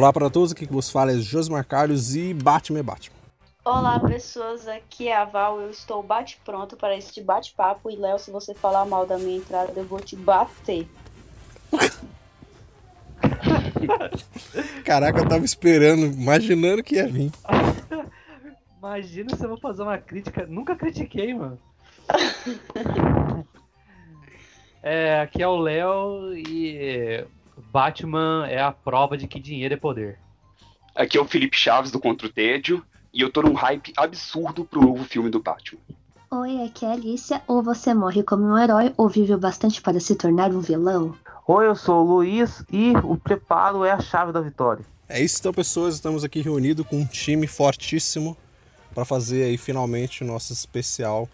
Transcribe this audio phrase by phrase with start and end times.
[0.00, 3.14] Olá para todos, aqui que vos fala é Josmar Carlos e Batman é Batman.
[3.62, 8.18] Olá pessoas, aqui é a Val, eu estou bate pronto para este bate-papo e Léo,
[8.18, 10.88] se você falar mal da minha entrada, eu vou te bater.
[14.86, 17.30] Caraca, eu tava esperando, imaginando que ia vir.
[18.78, 20.46] Imagina se eu vou fazer uma crítica.
[20.46, 21.58] Nunca critiquei, mano.
[24.82, 27.22] é, aqui é o Léo e
[27.70, 30.18] Batman é a prova de que dinheiro é poder.
[30.94, 34.64] Aqui é o Felipe Chaves do Contra o Tédio e eu tô num hype absurdo
[34.64, 35.80] pro novo filme do Batman.
[36.32, 37.42] Oi, aqui é a Alicia.
[37.46, 41.14] Ou você morre como um herói ou vive bastante para se tornar um vilão.
[41.46, 44.84] Oi, eu sou o Luiz e o preparo é a chave da vitória.
[45.08, 48.36] É isso então, pessoas, estamos aqui reunidos com um time fortíssimo
[48.92, 51.28] para fazer aí finalmente o nosso especial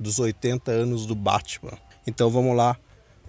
[0.00, 1.76] dos 80 anos do Batman.
[2.06, 2.76] Então vamos lá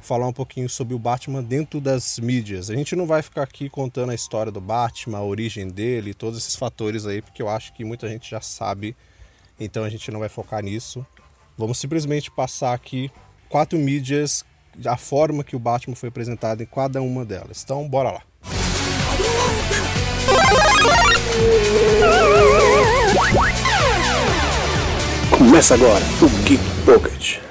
[0.06, 2.70] falar um pouquinho sobre o Batman dentro das mídias.
[2.70, 6.38] A gente não vai ficar aqui contando a história do Batman, a origem dele, todos
[6.38, 8.96] esses fatores aí, porque eu acho que muita gente já sabe.
[9.60, 11.06] Então a gente não vai focar nisso.
[11.58, 13.10] Vamos simplesmente passar aqui
[13.50, 14.46] quatro mídias,
[14.86, 17.64] a forma que o Batman foi apresentado em cada uma delas.
[17.64, 18.22] Então bora lá.
[25.38, 27.45] Começa agora o Geek Pocket.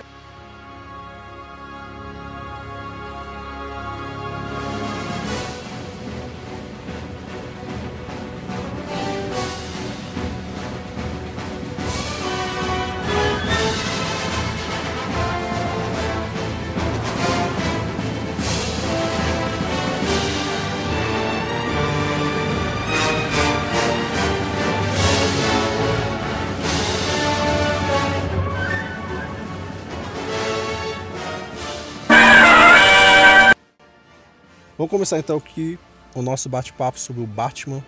[34.84, 35.78] Vamos começar então aqui
[36.14, 37.82] o nosso bate-papo sobre o Batman.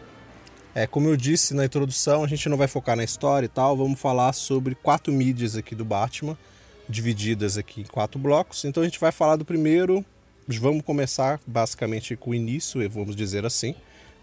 [0.74, 3.76] É, como eu disse na introdução, a gente não vai focar na história e tal,
[3.76, 6.38] vamos falar sobre quatro mídias aqui do Batman,
[6.88, 8.64] divididas aqui em quatro blocos.
[8.64, 10.02] Então a gente vai falar do primeiro,
[10.48, 13.74] vamos começar basicamente com o início, vamos dizer assim,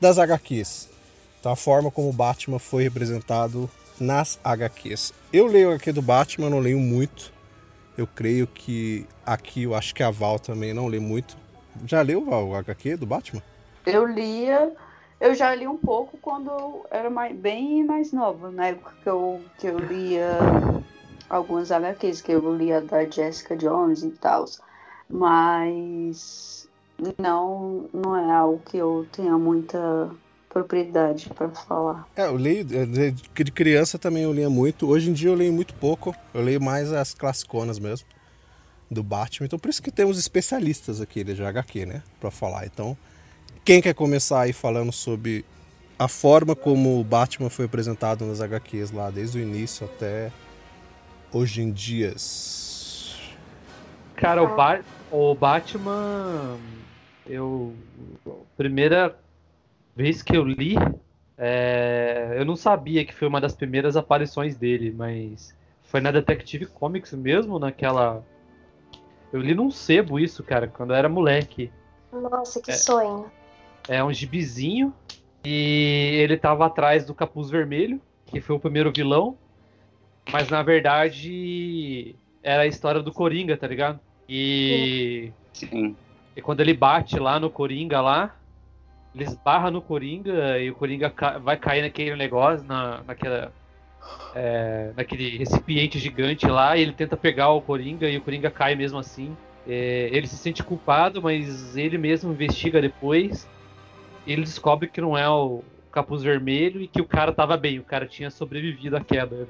[0.02, 0.90] das HQs.
[1.40, 3.70] Então a forma como o Batman foi representado
[4.00, 5.14] nas HQs.
[5.32, 7.32] Eu leio a HQ do Batman, não leio muito.
[7.96, 11.43] Eu creio que aqui, eu acho que a Val também não lê muito.
[11.86, 13.42] Já leu o HQ do Batman?
[13.86, 14.72] Eu lia,
[15.20, 19.10] eu já li um pouco quando eu era mais, bem mais nova, na época que
[19.10, 20.38] eu, que eu lia
[21.30, 24.46] algumas HQs, que eu lia da Jessica Jones e tal.
[25.10, 26.68] Mas
[27.18, 30.10] não, não é algo que eu tenha muita
[30.50, 32.08] propriedade para falar.
[32.16, 34.88] É, eu leio, de criança também eu lia muito.
[34.88, 36.16] Hoje em dia eu leio muito pouco.
[36.34, 38.08] Eu leio mais as classiconas mesmo
[38.94, 39.46] do Batman.
[39.46, 42.66] Então por isso que temos especialistas aqui de HQ, né, para falar.
[42.66, 42.98] Então,
[43.66, 45.46] quem quer começar aí falando sobre
[45.98, 50.32] a forma como o Batman foi apresentado nas HQs lá desde o início até
[51.32, 53.20] hoje em dias?
[54.16, 54.82] Cara, o, ba
[55.12, 56.58] o Batman
[57.26, 57.74] eu
[58.56, 59.18] primeira
[59.96, 60.76] vez que eu li
[61.38, 66.68] é, eu não sabia que foi uma das primeiras aparições dele, mas foi na Detective
[66.68, 68.24] Comics mesmo, naquela
[69.34, 71.72] eu li num sebo isso, cara, quando eu era moleque.
[72.12, 72.76] Nossa, que É.
[72.76, 73.32] sonho.
[73.88, 74.94] É um gibizinho.
[75.46, 79.38] E ele tava atrás do Capuz Vermelho, que foi o primeiro vilão.
[80.32, 84.00] Mas na verdade era a história do Coringa, tá ligado?
[84.30, 85.98] E, Sim.
[86.36, 88.34] e quando ele bate lá no Coringa lá,
[89.14, 93.52] ele esbarra no Coringa e o Coringa ca- vai cair naquele negócio, na, naquela.
[94.36, 98.76] É, naquele recipiente gigante lá, e ele tenta pegar o Coringa e o Coringa cai
[98.76, 99.36] mesmo assim.
[99.68, 103.48] É, ele se sente culpado, mas ele mesmo investiga depois.
[104.26, 107.84] Ele descobre que não é o capuz vermelho e que o cara tava bem, o
[107.84, 109.36] cara tinha sobrevivido à queda.
[109.36, 109.48] né?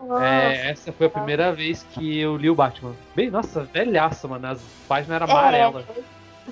[0.00, 0.24] Nossa.
[0.24, 2.94] É, essa foi a primeira vez que eu li o Batman.
[3.14, 4.46] Bem, nossa, velhaça, mano.
[4.48, 5.84] As páginas eram É, amarelas.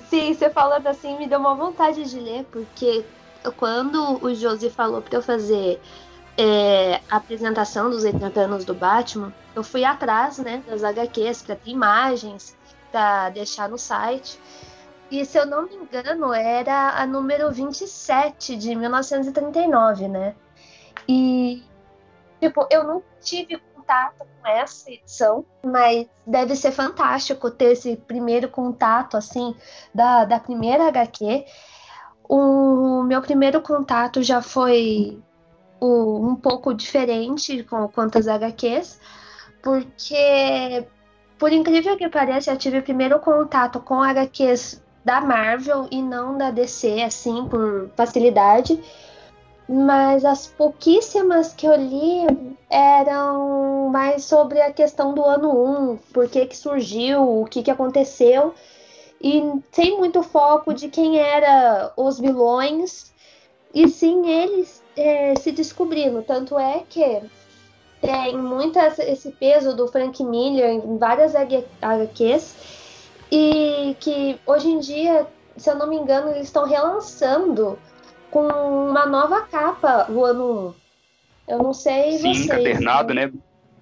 [0.09, 3.05] Sim, você falando assim me deu uma vontade de ler, porque
[3.57, 5.79] quando o Josi falou pra eu fazer
[6.37, 11.55] é, a apresentação dos 80 anos do Batman, eu fui atrás né, das HQs pra
[11.55, 12.57] ter imagens,
[12.91, 14.39] pra deixar no site.
[15.11, 20.35] E se eu não me engano, era a número 27 de 1939, né?
[21.07, 21.63] E,
[22.41, 28.49] tipo, eu não tive contato com essa edição, mas deve ser fantástico ter esse primeiro
[28.49, 29.55] contato, assim,
[29.93, 31.45] da, da primeira HQ.
[32.27, 35.21] O meu primeiro contato já foi
[35.85, 38.99] um pouco diferente com quantas HQs,
[39.61, 40.85] porque,
[41.37, 46.37] por incrível que pareça, eu tive o primeiro contato com HQs da Marvel e não
[46.37, 48.79] da DC, assim, por facilidade.
[49.67, 56.27] Mas as pouquíssimas que eu li eram mais sobre a questão do ano 1, por
[56.27, 58.53] que, que surgiu, o que, que aconteceu,
[59.21, 59.41] e
[59.71, 63.13] sem muito foco de quem eram os vilões,
[63.73, 66.21] e sim eles é, se descobrindo.
[66.21, 67.21] Tanto é que
[68.01, 72.55] tem muito esse peso do Frank Miller em várias HQs,
[73.31, 75.25] e que hoje em dia,
[75.57, 77.79] se eu não me engano, eles estão relançando
[78.29, 80.75] com uma nova capa o ano
[81.47, 81.53] 1.
[81.53, 82.45] Eu não sei Sim, vocês.
[82.45, 83.31] encadernado, né?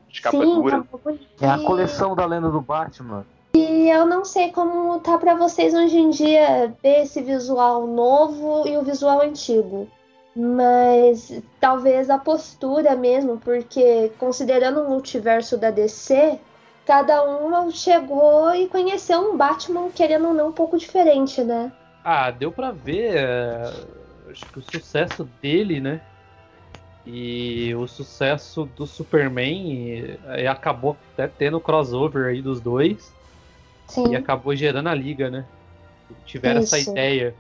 [0.10, 0.78] De capa Sim, dura.
[0.78, 1.46] capa bonita.
[1.46, 3.26] É a coleção da lenda do Batman.
[3.54, 8.68] E eu não sei como tá pra vocês hoje em dia ver esse visual novo
[8.68, 9.90] e o visual antigo.
[10.36, 16.40] Mas talvez a postura mesmo, porque considerando o multiverso da DC,
[16.86, 21.72] cada um chegou e conheceu um Batman, querendo ou não, um pouco diferente, né?
[22.04, 23.74] Ah, deu pra ver é,
[24.30, 26.02] acho que o sucesso dele, né?
[27.06, 33.14] E o sucesso do Superman e, e acabou até tendo crossover aí dos dois
[33.88, 34.12] Sim.
[34.12, 35.46] e acabou gerando a liga, né?
[36.26, 36.92] Tiveram essa Isso.
[36.92, 37.36] ideia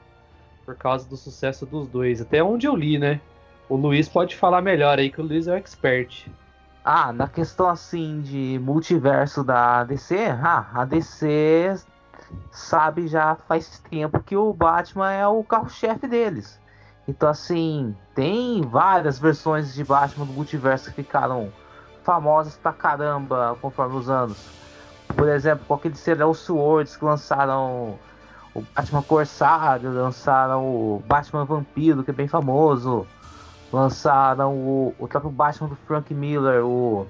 [0.65, 2.21] por causa do sucesso dos dois.
[2.21, 3.19] Até onde eu li, né?
[3.67, 6.27] O Luiz pode falar melhor aí, que o Luiz é o expert.
[6.83, 11.75] Ah, na questão assim de multiverso da DC, ah, a DC
[12.49, 16.59] sabe já faz tempo que o Batman é o carro-chefe deles.
[17.07, 21.53] Então assim, tem várias versões de Batman do multiverso que ficaram
[22.03, 24.37] famosas pra caramba conforme os anos.
[25.15, 26.03] Por exemplo, com aqueles
[26.35, 27.99] Swords que lançaram
[28.53, 33.07] o Batman Corsário, lançaram o Batman Vampiro, que é bem famoso.
[33.71, 37.07] Lançaram o, o próprio Batman do Frank Miller, o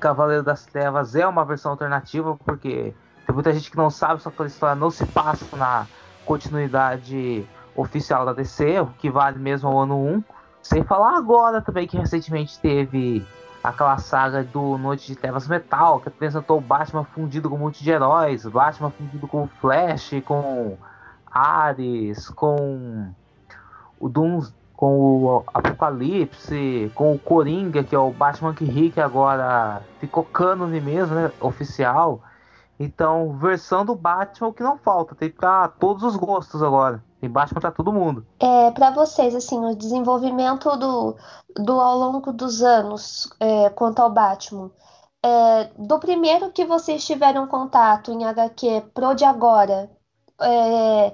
[0.00, 2.94] Cavaleiro das Trevas é uma versão alternativa, porque
[3.26, 5.86] tem muita gente que não sabe, só que a história não se passa na
[6.24, 7.46] continuidade
[7.76, 10.24] oficial da DC, o que vale mesmo ao ano 1.
[10.62, 13.24] Sem falar agora também que recentemente teve
[13.68, 17.84] aquela saga do Noite de Trevas Metal, que apresentou o Batman fundido com um monte
[17.84, 20.76] de heróis, Batman fundido com o Flash, com
[21.30, 23.12] Ares, com
[24.00, 24.42] o Doom,
[24.74, 30.80] com o Apocalipse, com o Coringa, que é o Batman que ri, agora ficou cânone
[30.80, 32.22] mesmo, né, oficial.
[32.80, 37.02] Então, versão do Batman, que não falta, tem pra todos os gostos agora.
[37.20, 38.24] Tem Batman pra todo mundo.
[38.38, 41.16] É, para vocês, assim, o desenvolvimento do,
[41.56, 44.70] do ao longo dos anos é, quanto ao Batman,
[45.24, 49.90] é, do primeiro que vocês tiveram contato em HQ pro de agora,
[50.40, 51.12] é,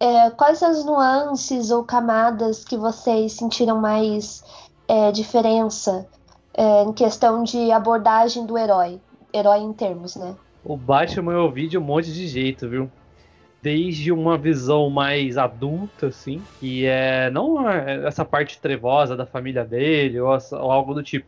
[0.00, 4.42] é, quais as nuances ou camadas que vocês sentiram mais
[4.88, 6.08] é, diferença
[6.52, 9.00] é, em questão de abordagem do herói?
[9.32, 10.34] Herói em termos, né?
[10.64, 12.90] O Batman eu vi de um monte de jeito, viu?
[13.60, 20.20] Desde uma visão mais adulta, assim, que é não essa parte trevosa da família dele
[20.20, 21.26] ou, ou algo do tipo,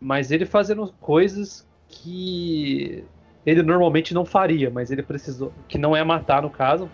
[0.00, 3.04] mas ele fazendo coisas que
[3.44, 6.88] ele normalmente não faria, mas ele precisou, que não é matar no caso,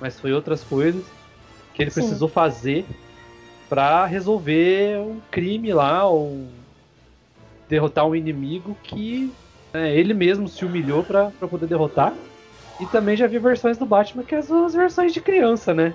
[0.00, 1.04] mas foi outras coisas
[1.74, 2.00] que ele Sim.
[2.00, 2.86] precisou fazer
[3.68, 6.48] pra resolver um crime lá ou
[7.68, 9.30] derrotar um inimigo que
[9.74, 12.14] é, ele mesmo se humilhou pra poder derrotar.
[12.78, 15.94] E também já vi versões do Batman que são as versões de criança, né?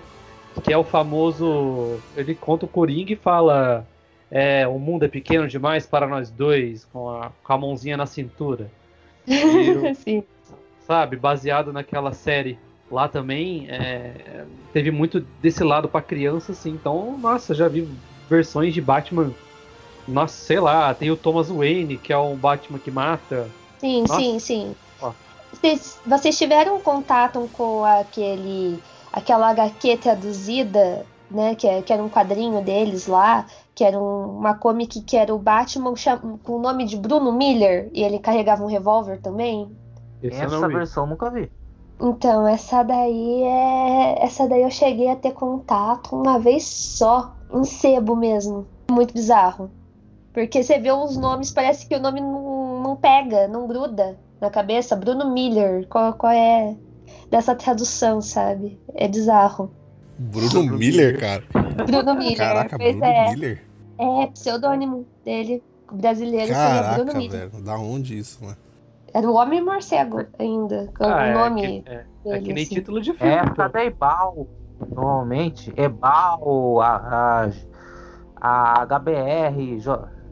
[0.63, 2.00] Que é o famoso.
[2.16, 3.88] Ele conta o Coringa e fala:
[4.30, 8.06] é, O mundo é pequeno demais para nós dois, com a, com a mãozinha na
[8.06, 8.70] cintura.
[9.25, 10.24] E o- Sim.
[10.86, 12.60] sabe, baseado naquela série
[12.92, 16.72] lá também, é, teve muito desse lado pra criança, assim.
[16.72, 17.88] Então, nossa, já vi
[18.30, 19.34] versões de Batman.
[20.08, 23.50] Nossa, sei lá, tem o Thomas Wayne, que é um Batman que mata.
[23.80, 24.20] Sim, Nossa.
[24.20, 24.75] sim, sim.
[25.63, 31.55] Vocês, vocês tiveram contato com aquele, aquela HQ traduzida, né?
[31.55, 35.34] Que, é- que era um quadrinho deles lá, que era um- uma comic que era
[35.34, 35.93] o Batman
[36.43, 39.72] com o nome de Bruno Miller e ele carregava um revólver também.
[40.22, 40.74] Essa vi.
[40.74, 41.50] versão eu nunca vi.
[41.98, 44.22] Então, essa daí é.
[44.22, 48.67] Essa daí eu cheguei a ter contato uma vez só, em sebo mesmo.
[48.91, 49.72] Muito bizarro.
[50.34, 54.50] Porque você vê os nomes, parece que o nome não, não pega, não gruda na
[54.50, 54.96] cabeça.
[54.96, 56.76] Bruno Miller, qual, qual é
[57.32, 58.80] dessa tradução, sabe?
[58.94, 59.72] É bizarro.
[60.20, 61.44] Bruno Miller, cara.
[61.86, 63.30] Bruno Miller, Caraca, pois Bruno é.
[63.32, 63.64] Miller.
[63.98, 65.64] É pseudônimo dele.
[65.92, 67.50] Brasileiro seria Bruno Caraca, Miller.
[67.50, 67.64] velho.
[67.64, 68.58] Da onde isso, mano?
[69.14, 72.06] Era o Homem Morcego ainda, com Ah, o é nome que, é, dele.
[72.26, 72.76] é que nem assim.
[72.76, 73.32] título de filme.
[73.34, 73.56] É, pô.
[73.56, 74.48] cada Ebal,
[74.90, 75.72] normalmente.
[75.78, 77.50] Ebal, a,
[78.42, 79.78] a, a HBR,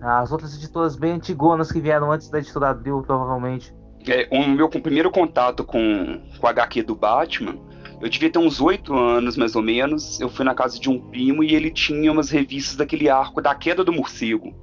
[0.01, 3.71] as outras editoras bem antigonas que vieram antes da editora Abril, provavelmente.
[4.07, 7.55] É, o meu primeiro contato com, com a HQ do Batman
[8.01, 10.19] Eu devia ter uns oito anos, mais ou menos.
[10.19, 13.53] Eu fui na casa de um primo e ele tinha umas revistas daquele arco da
[13.53, 14.55] queda do morcego.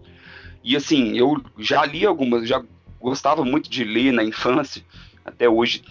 [0.65, 2.63] E assim, eu já li algumas, já
[3.01, 4.83] gostava muito de ler na infância.
[5.25, 5.83] Até hoje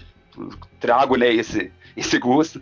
[0.80, 2.62] trago, né, esse, esse gosto.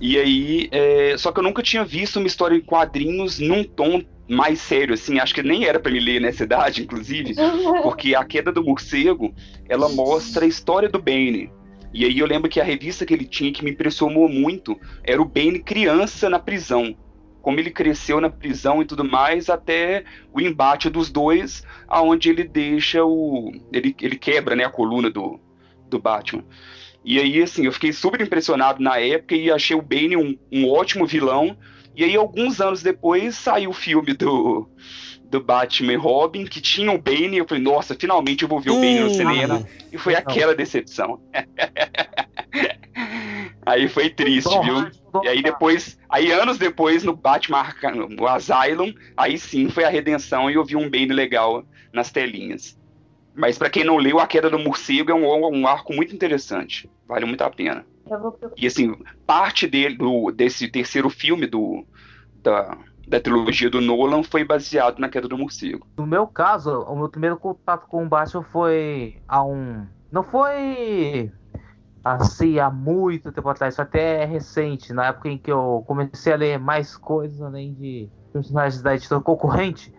[0.00, 4.02] E aí, é, só que eu nunca tinha visto uma história em quadrinhos num tom
[4.26, 7.34] mais sério, assim, acho que nem era para me ler nessa idade, inclusive,
[7.82, 9.34] porque a queda do morcego,
[9.68, 11.50] ela mostra a história do Bane.
[11.92, 15.20] E aí eu lembro que a revista que ele tinha que me impressionou muito era
[15.20, 16.96] o Bane criança na prisão.
[17.42, 22.44] Como ele cresceu na prisão e tudo mais, até o embate dos dois, aonde ele
[22.44, 23.50] deixa o.
[23.72, 25.40] ele, ele quebra né, a coluna do,
[25.88, 26.44] do Batman.
[27.04, 30.68] E aí, assim, eu fiquei super impressionado na época e achei o Bane um, um
[30.68, 31.56] ótimo vilão.
[31.96, 34.68] E aí, alguns anos depois, saiu o filme do,
[35.24, 38.60] do Batman e Robin, que tinha o Bane, e eu falei, nossa, finalmente eu vou
[38.60, 39.66] ver o Bane no cinema.
[39.92, 41.20] E foi aquela decepção.
[43.64, 44.90] aí foi triste, viu?
[45.22, 47.66] E aí depois, aí anos depois, no Batman
[48.08, 52.79] no Asylum, aí sim foi a redenção e eu vi um Bane legal nas telinhas.
[53.34, 56.90] Mas pra quem não leu, A Queda do Morcego é um, um arco muito interessante.
[57.06, 57.84] Vale muito a pena.
[58.10, 58.38] Eu vou.
[58.56, 58.94] E assim,
[59.26, 61.84] parte dele, do, desse terceiro filme do,
[62.42, 65.86] da, da trilogia do Nolan foi baseado na Queda do Morcego.
[65.96, 69.86] No meu caso, o meu primeiro contato com o Batman foi há um.
[70.10, 71.30] Não foi
[72.02, 76.36] assim há muito tempo atrás, foi até recente, na época em que eu comecei a
[76.36, 79.92] ler mais coisas além de personagens da editora concorrente.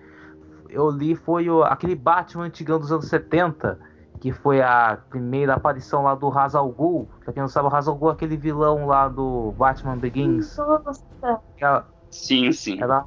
[0.72, 3.78] Eu li foi o, aquele Batman antigão dos anos 70,
[4.22, 7.10] que foi a primeira aparição lá do Ra's al Ghul.
[7.24, 10.58] Pra quem não sabe, o Ra's al Ghul é aquele vilão lá do Batman Begins.
[10.58, 12.82] Nossa, Sim, sim.
[12.82, 13.06] Ela,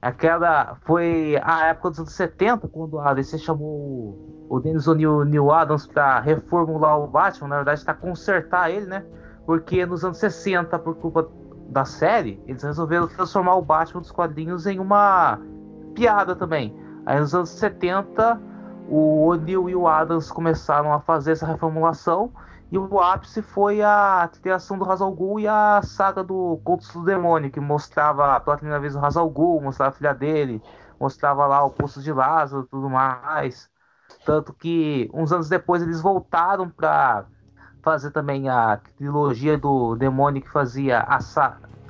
[0.00, 5.50] aquela foi a época dos anos 70, quando a DC chamou o Dennis O'Neill Neil
[5.50, 9.04] Adams pra reformular o Batman, na verdade, pra consertar ele, né?
[9.46, 11.28] Porque nos anos 60, por culpa
[11.68, 15.40] da série, eles resolveram transformar o Batman dos quadrinhos em uma
[15.94, 16.74] piada também.
[17.04, 18.40] Aí nos anos 70,
[18.88, 22.32] o O'Neill e o Adams começaram a fazer essa reformulação.
[22.70, 27.04] E o ápice foi a criação do Hazal Ghul e a saga do Contos do
[27.04, 30.62] Demônio, que mostrava pela primeira vez o Hazal Ghul, mostrava a filha dele,
[30.98, 33.68] mostrava lá o Poço de Lázaro tudo mais.
[34.24, 37.26] Tanto que uns anos depois eles voltaram para
[37.82, 41.18] fazer também a trilogia do demônio que fazia a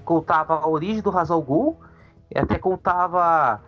[0.04, 1.78] contava a origem do Hazal Ghul
[2.34, 3.60] e até contava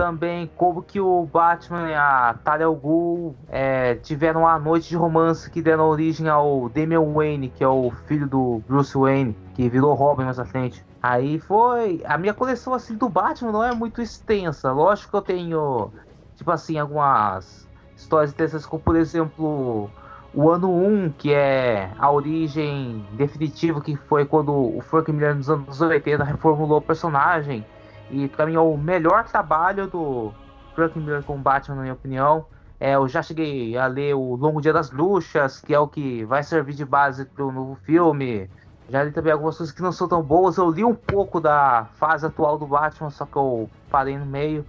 [0.00, 4.96] também como que o Batman e a Talia al Ghul é, tiveram uma noite de
[4.96, 9.68] romance que deram origem ao Damian Wayne, que é o filho do Bruce Wayne, que
[9.68, 10.82] virou Robin mais à frente.
[11.02, 12.00] Aí foi.
[12.06, 14.72] A minha coleção assim do Batman não é muito extensa.
[14.72, 15.92] Lógico que eu tenho,
[16.34, 19.90] tipo assim, algumas histórias interessantes, como por exemplo
[20.32, 25.50] o ano 1, que é a origem definitiva, que foi quando o Frank Miller nos
[25.50, 27.66] anos 80 reformulou o personagem.
[28.10, 30.32] E pra mim é o melhor trabalho do
[30.74, 32.46] Frank Miller com Batman, na minha opinião.
[32.78, 36.24] É, eu já cheguei a ler o Longo Dia das Bruxas, que é o que
[36.24, 38.48] vai servir de base pro novo filme.
[38.88, 40.56] Já li também algumas coisas que não são tão boas.
[40.56, 44.66] Eu li um pouco da fase atual do Batman, só que eu parei no meio.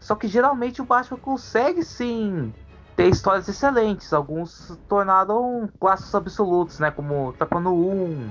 [0.00, 2.52] Só que geralmente o Batman consegue sim
[2.96, 4.12] ter histórias excelentes.
[4.12, 6.90] Alguns se tornaram clássicos absolutos, né?
[6.90, 8.30] Como Trapano 1,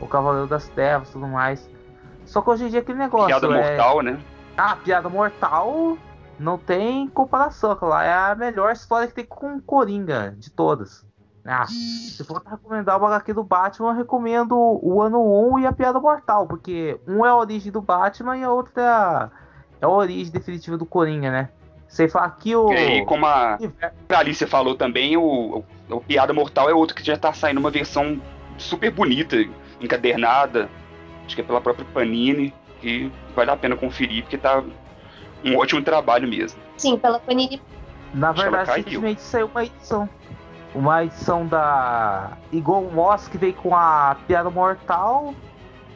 [0.00, 1.70] O Cavaleiro das Trevas tudo mais.
[2.26, 3.28] Só que hoje em dia aquele negócio.
[3.28, 3.50] Piada é...
[3.50, 4.18] mortal, né?
[4.56, 5.98] Ah, Piada Mortal
[6.38, 7.70] não tem comparação.
[7.70, 11.04] Aquela é a melhor história que tem com Coringa de todas.
[11.44, 15.72] Ah, se for recomendar uma HQ do Batman, eu recomendo o ano 1 e a
[15.72, 19.30] Piada Mortal, porque um é a origem do Batman e a outra é a,
[19.82, 21.48] é a origem definitiva do Coringa, né?
[21.86, 22.72] Sem falar que o.
[22.72, 23.58] E aí, como a
[24.08, 25.22] a Alicia falou também, o,
[25.58, 28.20] o, o Piada Mortal é outro que já tá saindo uma versão
[28.58, 29.36] super bonita,
[29.80, 30.68] encadernada,
[31.26, 34.62] acho que é pela própria Panini, que vale a pena conferir, porque tá
[35.44, 36.58] um ótimo trabalho mesmo.
[36.76, 37.60] Sim, pela Panini.
[38.14, 40.08] Na verdade, simplesmente saiu uma edição.
[40.74, 45.34] Uma edição da Eagle Moss que veio com a Piada Mortal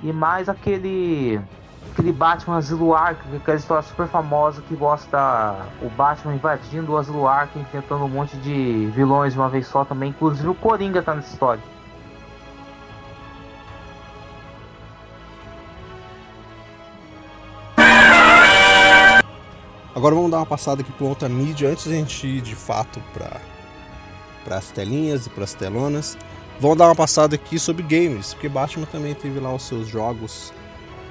[0.03, 1.41] e mais aquele.
[1.93, 7.27] Aquele Batman Asilo Arkham, aquela história super famosa que mostra o Batman invadindo o Asilo
[7.27, 10.11] Arkham, enfrentando um monte de vilões de uma vez só também.
[10.11, 11.63] Inclusive o Coringa tá nessa história.
[20.01, 23.03] Agora vamos dar uma passada aqui por outra mídia antes da gente ir de fato
[23.13, 26.17] para as telinhas e para as telonas.
[26.59, 30.55] Vamos dar uma passada aqui sobre games, porque Batman também teve lá os seus jogos.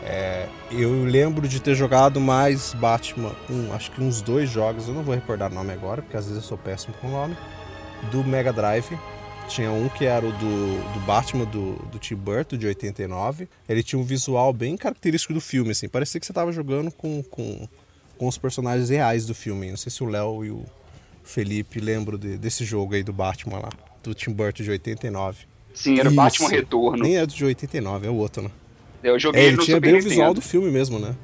[0.02, 3.32] É, eu lembro de ter jogado mais Batman,
[3.76, 6.42] acho que uns dois jogos, eu não vou recordar o nome agora, porque às vezes
[6.42, 7.38] eu sou péssimo com o nome,
[8.10, 8.98] do Mega Drive,
[9.48, 13.48] Tinha um que era o do, do Batman do, do Tim Burton, de 89.
[13.68, 15.88] Ele tinha um visual bem característico do filme, assim.
[15.88, 17.68] Parecia que você tava jogando com, com,
[18.20, 19.70] com os personagens reais do filme.
[19.70, 20.64] Não sei se o Léo e o
[21.24, 23.70] Felipe lembram de- desse jogo aí do Batman lá,
[24.04, 25.46] do Tim Burton de 89.
[25.74, 26.16] Sim, era o Isso.
[26.18, 27.04] Batman Retorno.
[27.04, 28.52] Nem é do de 89, é o outro, né?
[29.02, 31.16] Eu joguei É, ele no tinha Super bem o visual do filme mesmo, né?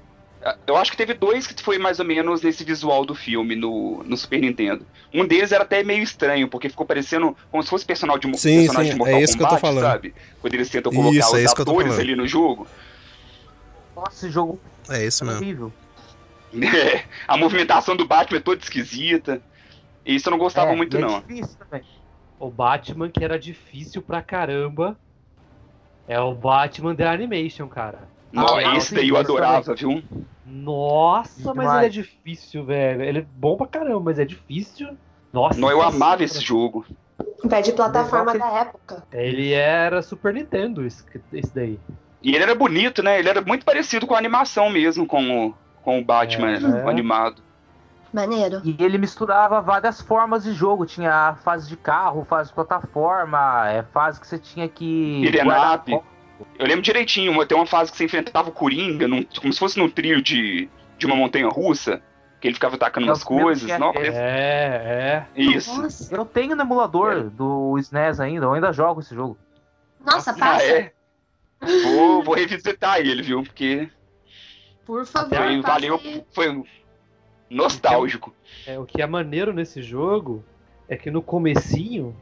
[0.68, 4.04] Eu acho que teve dois que foi mais ou menos nesse visual do filme no,
[4.04, 4.86] no Super Nintendo.
[5.12, 8.60] Um deles era até meio estranho, porque ficou parecendo como se fosse personal de, Sim,
[8.60, 9.84] personagem sim, de Mortal é isso que eu tô falando.
[9.86, 10.14] sabe?
[10.40, 12.68] Quando eles tentam colocar Isso, é os isso tô atores ali no jogo.
[13.96, 15.42] Nossa, esse jogo É esse é mesmo.
[15.42, 15.74] horrível.
[17.28, 19.42] a movimentação do Batman é toda esquisita.
[20.06, 21.20] E isso eu não gostava É, muito, é não.
[21.22, 21.58] difícil.
[22.40, 24.98] O Batman que era difícil pra caramba
[26.08, 28.08] é o Batman The Animation, cara.
[28.32, 30.04] Não, Ah, esse daí eu adorava, viu?
[30.46, 33.02] Nossa, mas ele é difícil, velho.
[33.02, 34.96] Ele é bom pra caramba, mas é difícil.
[35.34, 35.60] Nossa.
[35.60, 36.86] Não, eu amava esse jogo.
[37.50, 39.04] Pé de plataforma Legal da época.
[39.12, 41.80] Ele era Super Nintendo, esse, esse daí.
[42.22, 43.20] E ele era bonito, né?
[43.20, 45.54] Ele era muito parecido com a animação mesmo, com o,
[45.86, 46.90] com o Batman É.
[46.90, 47.42] animado.
[48.12, 48.62] Maneiro.
[48.64, 50.86] E ele misturava várias formas de jogo.
[50.86, 55.30] Tinha a fase de carro, fase de plataforma, é fase que você tinha que.
[55.44, 55.92] Guardar up.
[56.60, 59.60] Eu lembro direitinho, uma- tem uma fase que você enfrentava o Coringa, num- como se
[59.60, 62.02] fosse num trio de, de uma montanha russa,
[62.42, 63.70] que ele ficava atacando É umas coisas.
[63.70, 63.92] é Não.
[63.96, 65.26] É, é.
[65.36, 65.82] Isso.
[65.82, 69.38] Nossa, Eu tenho no emulador do SNES ainda, eu ainda jogo esse jogo.
[70.06, 70.64] Nossa Ah, passa.
[70.66, 70.92] é?
[71.84, 73.44] Vou, vou revisitar ele, viu?
[73.44, 73.90] Porque
[74.86, 75.96] Por favor, Foi- passa valeu.
[76.04, 76.24] aí.
[76.32, 76.64] foi
[77.50, 78.34] nostálgico.
[78.66, 80.44] É, o que é maneiro nesse jogo
[80.88, 82.16] é que no comecinho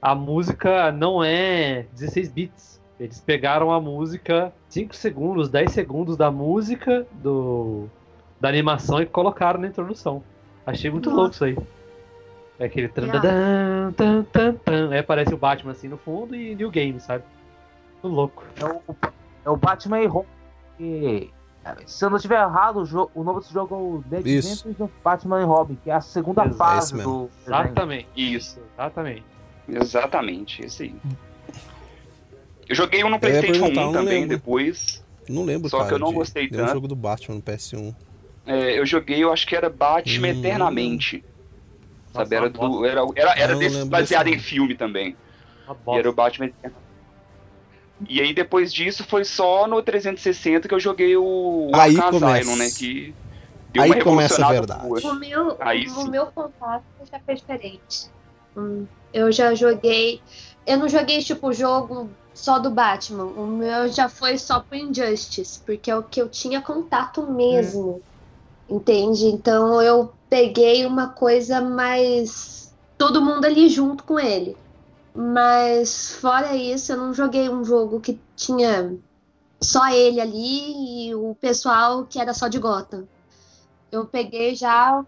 [0.00, 2.80] a música não é 16 bits.
[2.98, 7.88] Eles pegaram a música 5 segundos, 10 segundos da música do
[8.40, 10.22] da animação e colocaram na introdução.
[10.64, 11.20] Achei muito Nossa.
[11.20, 11.56] louco isso aí.
[12.60, 14.90] É aquele tan tan tan tan tan.
[14.90, 17.24] Aí aparece o Batman assim no fundo e New Game, sabe?
[18.02, 18.44] Muito louco.
[18.60, 18.82] É o,
[19.44, 20.00] é o Batman
[20.78, 21.30] e
[21.86, 24.48] Se eu não estiver errado, o, jo- o nome desse jogo é o The Isso.
[24.66, 27.12] Adventures of Batman e Robin, que é a segunda Exato, fase mesmo.
[27.12, 27.30] do.
[27.46, 28.08] Exatamente.
[28.16, 29.24] Isso, Exatamente.
[29.68, 30.94] exatamente, esse aí.
[32.68, 34.36] Eu joguei um no PlayStation perguntar, eu 1 não também, lembro.
[34.36, 35.04] depois.
[35.28, 35.94] Não lembro, Só que cara.
[35.96, 36.72] eu não de gostei tanto.
[36.72, 37.94] jogo do Batman no PS1.
[38.46, 40.38] É, eu joguei, eu acho que era Batman Hum.
[40.38, 41.22] Eternamente.
[42.14, 45.14] Sabe, era, do, era, era, era desse- baseado desse em filme também.
[45.86, 46.87] E era o Batman Eternamente.
[48.06, 52.20] E aí depois disso foi só no 360 que eu joguei o, o Aí Arkham
[52.20, 52.50] começa.
[52.50, 52.70] Asylum, né?
[52.70, 53.14] Que
[53.72, 54.86] deu Aí uma começa a verdade.
[54.86, 55.00] boa.
[55.00, 56.10] O meu, Aí o sim.
[56.10, 58.10] meu contato já foi diferente.
[58.56, 60.20] Hum, eu já joguei.
[60.66, 63.24] Eu não joguei tipo jogo só do Batman.
[63.24, 68.00] O meu já foi só pro Injustice, porque é o que eu tinha contato mesmo.
[68.68, 69.26] Entende?
[69.26, 72.72] Então eu peguei uma coisa mais.
[72.96, 74.56] Todo mundo ali junto com ele.
[75.14, 78.96] Mas fora isso, eu não joguei um jogo que tinha
[79.60, 83.06] só ele ali e o pessoal que era só de Gotham.
[83.90, 85.04] Eu peguei já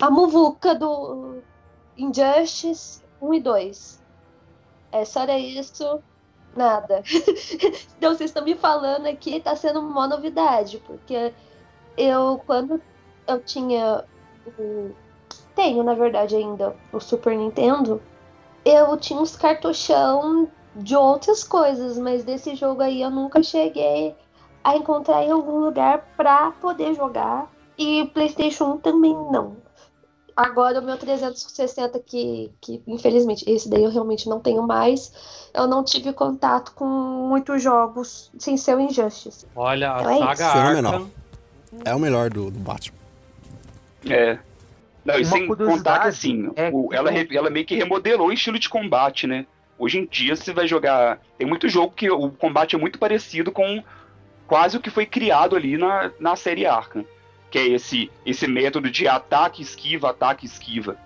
[0.00, 1.38] a muvuca do
[1.96, 4.02] Injustice 1 e 2.
[4.92, 6.00] É, só era isso,
[6.56, 7.02] nada.
[7.96, 11.32] então vocês estão me falando aqui, tá sendo uma novidade, porque
[11.96, 12.80] eu, quando
[13.26, 14.04] eu tinha
[14.58, 14.90] o.
[15.54, 18.00] Tenho, na verdade, ainda o Super Nintendo,
[18.70, 24.14] eu tinha uns cartuchão de outras coisas, mas desse jogo aí eu nunca cheguei
[24.62, 27.50] a encontrar em algum lugar pra poder jogar.
[27.76, 29.56] E PlayStation 1 também não.
[30.36, 35.12] Agora o meu 360, que, que infelizmente esse daí eu realmente não tenho mais,
[35.52, 39.46] eu não tive contato com muitos jogos sem ser o Injustice.
[39.56, 40.52] Olha, a Então é saga.
[40.52, 40.94] Fenomenal.
[40.94, 41.10] Arkham.
[41.84, 42.98] É o melhor do, do Batman.
[44.08, 44.38] É.
[45.12, 48.28] Não, e sem contar que assim, é o- que ela, re- ela meio que remodelou
[48.28, 49.46] o estilo de combate, né?
[49.78, 51.20] Hoje em dia você vai jogar.
[51.38, 53.82] Tem muito jogo que o combate é muito parecido com
[54.46, 57.04] quase o que foi criado ali na, na série Arkham.
[57.50, 60.96] Que é esse, esse método de ataque, esquiva, ataque, esquiva.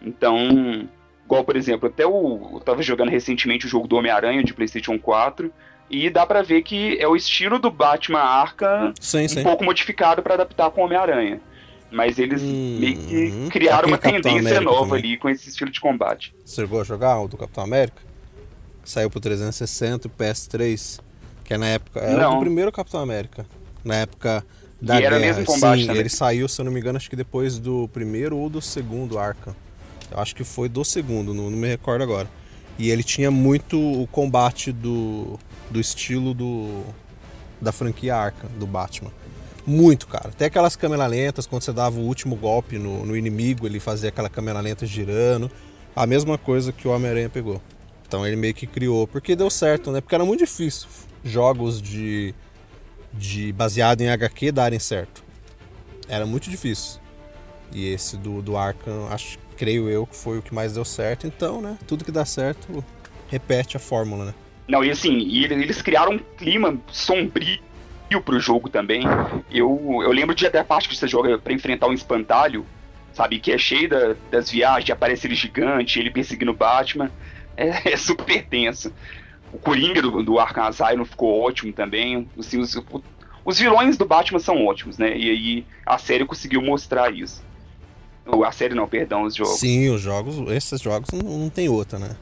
[0.00, 0.88] Então,
[1.24, 2.50] igual por exemplo, até o.
[2.54, 5.52] Eu tava jogando recentemente o jogo do Homem-Aranha de PlayStation 4.
[5.90, 9.42] E dá pra ver que é o estilo do Batman Arkham Sim, um sim.
[9.42, 11.40] pouco modificado para adaptar com o Homem-Aranha.
[11.92, 13.48] Mas eles Hum, meio que uhum.
[13.48, 14.98] criaram uma tendência América nova também.
[15.12, 16.34] ali com esse estilo de combate.
[16.44, 18.00] Você chegou a jogar o do Capitão América?
[18.82, 21.00] Que saiu pro 360 e PS3.
[21.44, 22.00] Que é na época.
[22.00, 22.36] Era Não.
[22.38, 23.44] o primeiro Capitão América.
[23.84, 24.44] Na época
[24.80, 25.36] da E era guerra.
[25.36, 26.00] mesmo combate Sim, também.
[26.00, 29.18] ele saiu, se eu não me engano, acho que depois do primeiro ou do segundo
[29.18, 29.54] Arkham.
[30.10, 32.28] Eu acho que foi do segundo, não, não me recordo agora.
[32.78, 35.38] E ele tinha muito o combate do,
[35.70, 36.82] do estilo do
[37.60, 39.10] da franquia Arkham, do Batman.
[39.66, 40.28] Muito, cara.
[40.28, 44.08] Até aquelas câmeras lentas, quando você dava o último golpe no, no inimigo, ele fazia
[44.08, 45.50] aquela câmera lenta girando.
[45.94, 47.60] A mesma coisa que o Homem-Aranha pegou.
[48.06, 50.00] Então ele meio que criou, porque deu certo, né?
[50.00, 50.88] Porque era muito difícil
[51.24, 52.34] jogos de,
[53.12, 55.22] de baseado em HQ darem certo.
[56.08, 57.00] Era muito difícil.
[57.72, 61.26] E esse do, do Arkham, acho, creio eu, que foi o que mais deu certo.
[61.26, 61.78] Então, né?
[61.86, 62.84] Tudo que dá certo,
[63.28, 64.34] repete a fórmula, né?
[64.68, 67.60] Não, e assim, ele- eles criaram um clima sombrio
[68.20, 69.02] pro jogo também.
[69.50, 72.66] Eu, eu lembro de até a parte que você joga pra enfrentar um espantalho,
[73.12, 73.38] sabe?
[73.38, 77.10] Que é cheio da- das viagens, aparece ele gigante, ele perseguindo o Batman.
[77.56, 78.92] É, é super tenso.
[79.52, 82.26] O Coringa do, do Arkham Asylum ficou ótimo também.
[82.38, 82.74] Assim, os,
[83.44, 85.16] os vilões do Batman são ótimos, né?
[85.16, 87.42] E aí a série conseguiu mostrar isso.
[88.46, 89.58] A série não, perdão, os jogos.
[89.58, 92.16] Sim, os jogos, esses jogos não, não tem outra, né?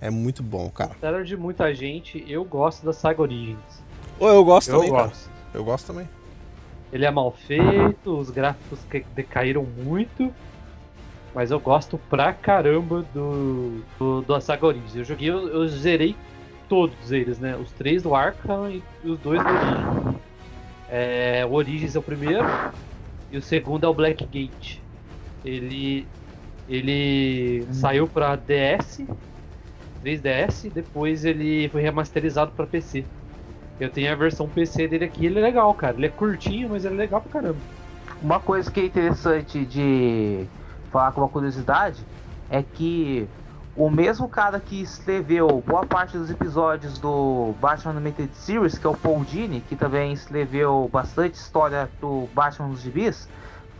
[0.00, 0.92] É muito bom, cara.
[0.92, 3.81] Apesar de muita gente, eu gosto da saga Origins.
[4.28, 5.02] Eu gosto Eu também, cara.
[5.04, 5.30] gosto.
[5.54, 6.08] Eu gosto também.
[6.92, 10.32] Ele é mal feito, os gráficos que decaíram muito.
[11.34, 14.94] Mas eu gosto pra caramba do, do, do Saga Origins.
[14.94, 16.14] Eu joguei, eu, eu zerei
[16.68, 17.56] todos eles, né?
[17.56, 20.20] Os três do Arkham e os dois do Origins.
[20.90, 22.44] É, o Origins é o primeiro
[23.30, 24.82] e o segundo é o Blackgate.
[25.42, 26.06] Ele,
[26.68, 29.00] ele saiu pra DS,
[30.04, 33.06] 3DS, depois ele foi remasterizado pra PC.
[33.80, 35.96] Eu tenho a versão PC dele aqui, ele é legal, cara.
[35.96, 37.58] Ele é curtinho, mas ele é legal pra caramba.
[38.22, 40.46] Uma coisa que é interessante de
[40.90, 42.04] falar com uma curiosidade
[42.48, 43.28] é que
[43.74, 48.90] o mesmo cara que escreveu boa parte dos episódios do Batman Animated Series, que é
[48.90, 53.28] o Paul Dini, que também escreveu bastante história do Batman nos gibis,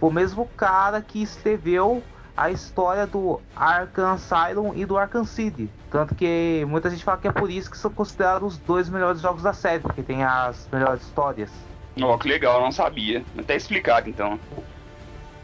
[0.00, 2.02] foi o mesmo cara que escreveu
[2.36, 5.68] a história do Arkham Asylum e do Arkham City.
[5.90, 9.20] Tanto que muita gente fala que é por isso que são considerados os dois melhores
[9.20, 11.50] jogos da série, porque tem as melhores histórias.
[12.00, 13.22] Ó, que legal, eu não sabia.
[13.38, 14.38] Até explicado então.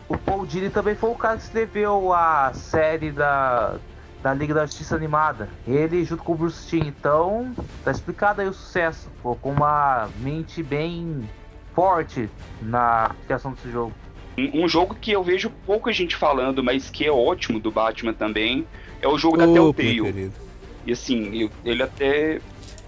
[0.08, 3.76] O Paul Dini também foi o cara que escreveu a série da,
[4.22, 5.50] da Liga da Justiça Animada.
[5.66, 6.86] Ele junto com o Bruce Timm.
[6.86, 9.10] Então, tá explicado aí o sucesso.
[9.22, 11.28] Pô, com uma mente bem
[11.74, 12.30] forte
[12.62, 13.92] na criação desse jogo.
[14.38, 18.12] Um, um jogo que eu vejo pouca gente falando, mas que é ótimo do Batman
[18.12, 18.64] também,
[19.02, 20.30] é o jogo da Ô, meu Telltale.
[20.86, 22.40] E assim, eu- ele até,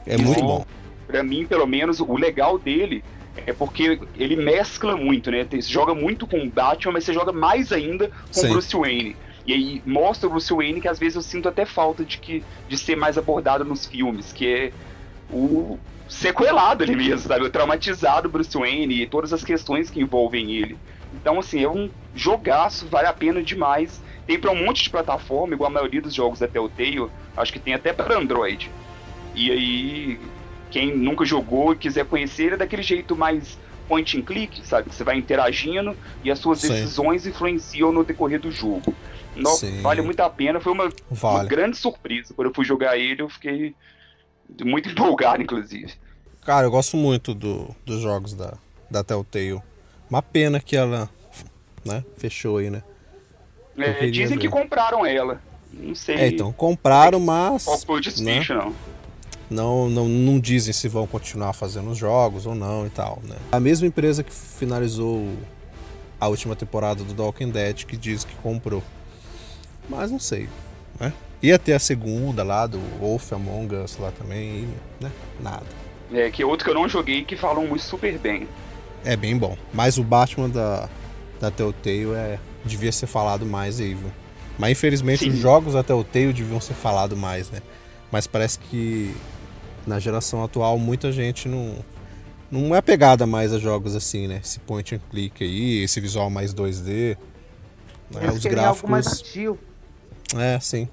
[0.06, 0.64] É muito bom.
[1.08, 3.02] pra mim, pelo menos, o legal dele
[3.46, 5.44] é porque ele mescla muito, né?
[5.50, 8.48] Você joga muito com o Batman, mas você joga mais ainda com o Sim.
[8.48, 9.16] Bruce Wayne.
[9.46, 12.44] E aí mostra o Bruce Wayne que às vezes eu sinto até falta de, que,
[12.68, 14.72] de ser mais abordado nos filmes, que é
[15.32, 17.44] o sequelado ali mesmo, sabe?
[17.44, 20.76] O traumatizado Bruce Wayne e todas as questões que envolvem ele.
[21.20, 24.00] Então, assim, é um jogaço, vale a pena demais.
[24.26, 27.58] Tem pra um monte de plataforma, igual a maioria dos jogos da Telltale, acho que
[27.58, 28.70] tem até para Android.
[29.34, 30.20] E aí,
[30.70, 34.88] quem nunca jogou e quiser conhecer, ele é daquele jeito mais point and click, sabe?
[34.88, 36.68] Que você vai interagindo e as suas Sim.
[36.68, 38.94] decisões influenciam no decorrer do jogo.
[39.34, 41.48] No- vale muito a pena, foi uma, uma Vale.
[41.48, 42.32] grande surpresa.
[42.34, 43.74] Quando eu fui jogar ele, eu fiquei
[44.64, 45.92] muito empolgado, inclusive.
[46.44, 48.54] Cara, eu gosto muito do, dos jogos da,
[48.90, 49.60] da Telltale.
[50.10, 51.08] Uma pena que ela
[51.84, 52.82] né, fechou aí, né?
[53.78, 54.52] É, dizem que ver.
[54.52, 55.40] compraram ela.
[55.72, 58.74] Não sei É, então, compraram, mas qual foi o desfecho, não.
[59.48, 63.36] não, não, não dizem se vão continuar fazendo os jogos ou não e tal, né?
[63.52, 65.28] A mesma empresa que finalizou
[66.20, 68.82] a última temporada do Walking Dead que diz que comprou.
[69.88, 70.48] Mas não sei,
[70.98, 71.12] né?
[71.42, 74.68] Ia ter a segunda lá do Wolf Among Us lá também,
[75.00, 75.10] né?
[75.40, 75.66] Nada.
[76.12, 78.46] É, que é outro que eu não joguei que falam muito super bem.
[79.04, 79.56] É bem bom.
[79.72, 80.88] Mas o Batman da,
[81.40, 84.10] da Telltale é, devia ser falado mais aí, viu?
[84.58, 85.30] Mas infelizmente Sim.
[85.30, 87.60] os jogos da Telltale deviam ser falado mais, né?
[88.12, 89.14] Mas parece que
[89.86, 91.76] na geração atual muita gente não,
[92.50, 94.40] não é pegada mais a jogos assim, né?
[94.42, 97.16] Esse point and click aí, esse visual mais 2D.
[98.10, 98.24] Né?
[98.24, 99.18] Eles Os algo mais gráficos.
[99.18, 99.58] sutil,
[100.36, 100.88] É, sim.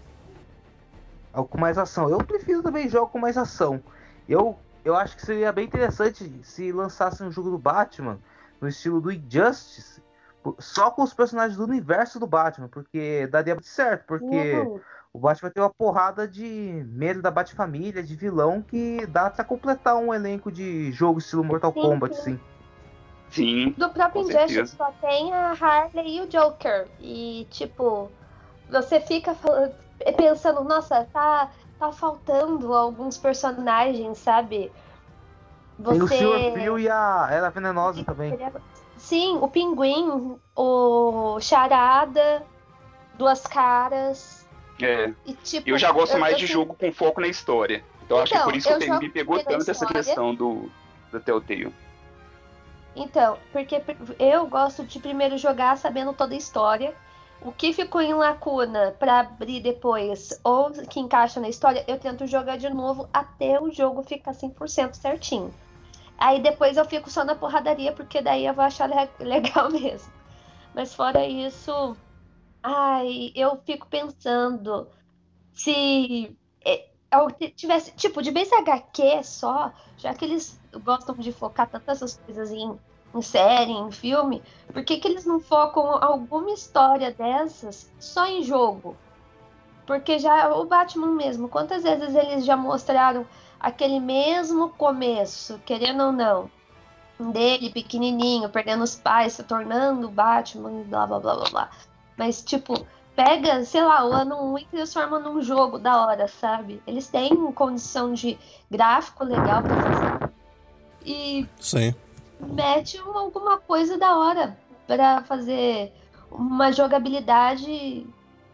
[1.34, 2.10] algo com mais ação.
[2.10, 3.82] Eu prefiro também jogo com mais ação.
[4.28, 8.20] Eu, eu acho que seria bem interessante se lançassem um jogo do Batman
[8.62, 10.02] no estilo do Injustice,
[10.60, 14.80] só com os personagens do universo do Batman, porque daria muito certo, porque Uhum.
[15.12, 19.98] o Batman tem uma porrada de medo da Batfamília, de vilão, que dá pra completar
[19.98, 22.22] um elenco de jogo estilo Mortal Sim, Kombat, sim.
[22.24, 22.40] sim.
[23.30, 26.88] Sim, Do próprio Injustice só tem a Harley e o Joker.
[26.98, 28.10] E, tipo,
[28.70, 29.36] você fica
[30.16, 34.72] pensando, nossa, tá, tá faltando alguns personagens, sabe?
[35.84, 36.18] Tem o Você.
[36.18, 38.38] Silver Feel e a Era Venenosa também.
[38.98, 42.44] Sim, o Pinguim, o Charada,
[43.16, 44.48] Duas Caras.
[44.82, 45.14] é.
[45.26, 47.84] E, tipo, Eu já gosto eu- mais eu de jogo com foco na história.
[48.04, 50.70] Então, acho que Então, por isso que me pegou tanto essa questão do
[51.12, 51.74] da Telltale.
[52.96, 53.82] Então, porque
[54.18, 56.96] eu gosto de primeiro jogar sabendo toda a história.
[57.48, 62.28] O que ficou em lacuna pra abrir depois, ou que encaixa na história, eu tento
[62.28, 65.54] jogar de novo até o jogo ficar 100% certinho.
[66.18, 70.14] Aí depois eu fico só na porradaria, porque daí eu vou achar le- legal mesmo.
[70.74, 71.98] Mas fora isso,
[72.64, 74.90] ai, eu fico pensando
[75.54, 81.32] se é, eu t- tivesse, tipo, de vez HQ só, já que eles gostam de
[81.32, 82.80] focar tantas essas coisas em,
[83.14, 88.44] em série, em filme, por que, que eles não focam alguma história dessas só em
[88.44, 88.96] jogo?
[89.86, 93.26] Porque já o Batman mesmo, quantas vezes eles já mostraram
[93.60, 96.52] aquele mesmo começo, querendo ou não,
[97.32, 101.70] dele pequenininho, perdendo os pais, se tornando Batman, blá blá blá blá blá.
[102.18, 106.82] Mas, tipo, pega, sei lá, o ano 1 e transforma num jogo da hora, sabe?
[106.86, 108.38] Eles têm condição de
[108.70, 110.30] gráfico legal pra fazer.
[111.06, 111.96] E Sim.
[112.40, 115.92] Mete um- alguma coisa da hora pra fazer
[116.32, 118.06] uma jogabilidade,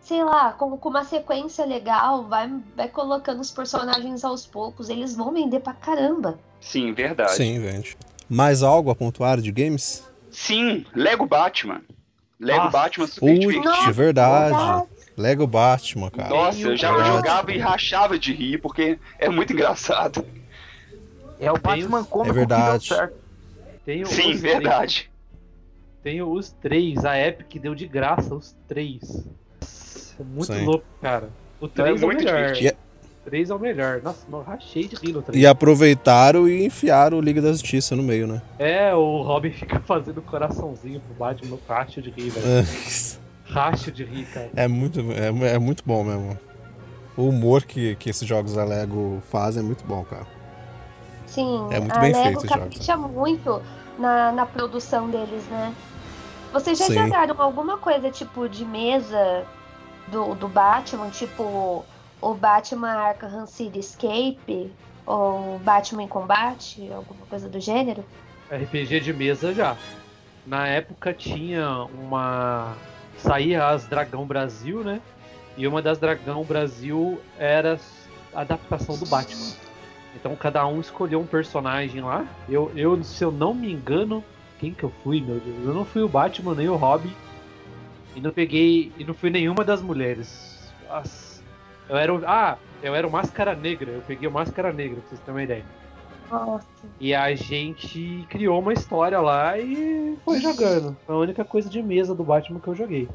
[0.01, 5.15] sei lá, com, com uma sequência legal, vai, vai colocando os personagens aos poucos, eles
[5.15, 6.39] vão vender pra caramba.
[6.61, 7.33] Sim, verdade.
[7.33, 7.97] Sim, vende.
[8.29, 10.07] Mais algo a pontuar de games?
[10.31, 11.81] Sim, Lego Batman.
[12.39, 12.71] Lego Nossa.
[12.77, 13.63] Batman super.
[13.63, 14.55] Nossa, de verdade.
[14.55, 14.87] verdade.
[15.15, 16.29] Lego Batman, cara.
[16.29, 17.15] Nossa, eu já Verdade.
[17.15, 20.25] jogava e rachava de rir, porque é muito engraçado.
[21.39, 22.83] É o Batman os- cômico É verdade.
[22.83, 23.22] que deu certo.
[23.85, 25.09] Tem Sim, os, verdade.
[26.01, 29.25] Tem, tem os três, a Epic deu de graça os três.
[30.19, 30.65] É muito Sim.
[30.65, 31.29] louco, cara.
[31.59, 32.53] O Então 3 é, é o muito melhor.
[32.53, 32.77] divertido.
[33.03, 34.01] O 3 é o melhor.
[34.01, 35.41] Nossa, eu rachei de rir no 3.
[35.41, 38.41] E aproveitaram e enfiaram o Liga da Justiça no meio, né?
[38.59, 42.45] É, o Robin fica fazendo coraçãozinho pro Batman no racho de rir, velho.
[42.47, 44.49] É, Racho de rir, cara.
[44.55, 46.37] É muito, é, é muito bom mesmo.
[47.15, 50.25] O humor que, que esses jogos da Lego fazem é muito bom, cara.
[51.33, 53.61] Sim, É muito a bem Lego feito capricha muito
[53.97, 55.73] na, na produção deles, né?
[56.51, 56.93] Vocês já Sim.
[56.93, 59.43] jogaram alguma coisa tipo de mesa
[60.09, 61.83] do, do Batman, tipo
[62.21, 64.71] o Batman Arkham City Escape
[65.05, 68.05] ou Batman em Combate, alguma coisa do gênero?
[68.51, 69.75] RPG de mesa já.
[70.45, 72.75] Na época tinha uma.
[73.17, 75.01] Saía as Dragão Brasil, né?
[75.57, 77.79] E uma das Dragão Brasil era
[78.33, 79.53] a adaptação do Batman.
[80.15, 82.25] Então cada um escolheu um personagem lá.
[82.47, 84.23] Eu, eu, se eu não me engano,
[84.59, 85.57] quem que eu fui, meu Deus?
[85.65, 87.13] Eu não fui o Batman nem o Robin.
[88.15, 88.91] E não peguei.
[88.97, 90.71] E não fui nenhuma das mulheres.
[90.89, 91.41] As-
[91.89, 92.21] eu era o.
[92.25, 93.91] Ah, eu era o Máscara Negra.
[93.91, 95.65] Eu peguei o Máscara Negra, pra vocês terem uma ideia.
[96.31, 96.67] Nossa.
[96.99, 100.95] E a gente criou uma história lá e foi jogando.
[101.05, 103.07] Foi a única coisa de mesa do Batman que eu joguei.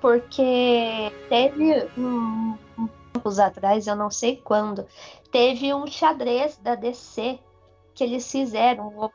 [0.00, 4.84] Porque teve um, um tempos atrás, eu não sei quando,
[5.36, 7.38] teve um xadrez da DC
[7.94, 8.88] que eles fizeram.
[8.96, 9.10] O,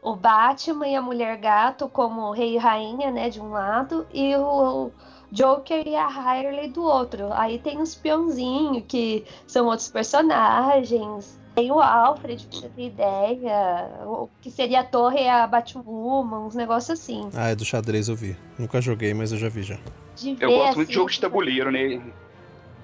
[0.00, 4.34] o Batman e a Mulher Gato como rei e rainha, né, de um lado, e
[4.34, 4.90] o
[5.30, 7.30] Joker e a Harley do outro.
[7.32, 11.38] Aí tem os peãozinhos, que são outros personagens.
[11.54, 13.90] Tem o Alfred, pra você ter ideia.
[14.06, 17.28] O que seria a torre e a Batwoman, uns negócios assim.
[17.34, 18.34] Ah, é do xadrez eu vi.
[18.58, 19.76] Nunca joguei, mas eu já vi já.
[20.16, 22.00] De Eu ver, gosto muito de assim, jogo de tabuleiro, né?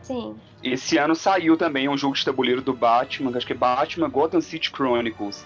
[0.04, 0.36] Sim.
[0.62, 4.40] Esse ano saiu também um jogo de tabuleiro do Batman, acho que é Batman Gotham
[4.40, 5.44] City Chronicles.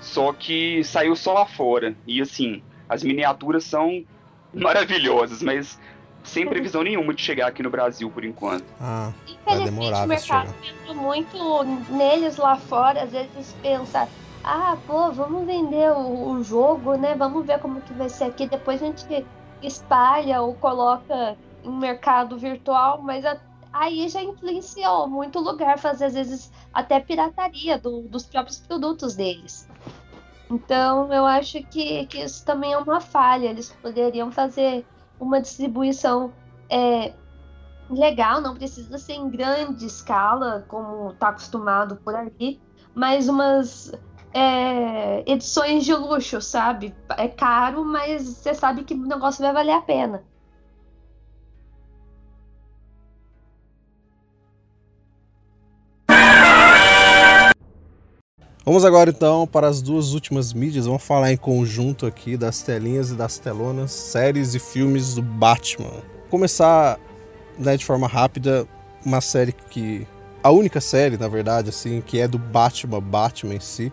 [0.00, 1.96] Só que saiu só lá fora.
[2.06, 4.04] E assim, as miniaturas são
[4.52, 5.78] maravilhosas, mas
[6.24, 8.64] sem previsão nenhuma de chegar aqui no Brasil por enquanto.
[8.80, 13.02] Ah, Vai Infelizmente, demorar o mercado entra muito neles lá fora.
[13.02, 14.08] Às vezes pensa,
[14.44, 17.14] ah, pô, vamos vender o, o jogo, né?
[17.16, 18.46] Vamos ver como que vai ser aqui.
[18.46, 19.26] Depois a gente
[19.62, 23.38] espalha ou coloca em mercado virtual, mas a-
[23.72, 29.68] aí já influenciou muito lugar fazer, às vezes, até pirataria do- dos próprios produtos deles.
[30.50, 33.46] Então, eu acho que, que isso também é uma falha.
[33.48, 34.86] Eles poderiam fazer
[35.18, 36.32] uma distribuição
[36.68, 37.14] é,
[37.88, 42.60] legal, não precisa ser em grande escala, como está acostumado por aqui,
[42.94, 43.92] mas umas
[44.34, 46.94] é, edições de luxo, sabe?
[47.16, 50.24] É caro, mas você sabe que o negócio vai valer a pena.
[58.64, 60.86] Vamos agora então para as duas últimas mídias.
[60.86, 65.90] Vamos falar em conjunto aqui das telinhas e das telonas, séries e filmes do Batman.
[66.30, 66.96] Começar
[67.58, 68.64] né, de forma rápida
[69.04, 70.06] uma série que
[70.44, 73.92] a única série, na verdade, assim, que é do Batman, Batman em si,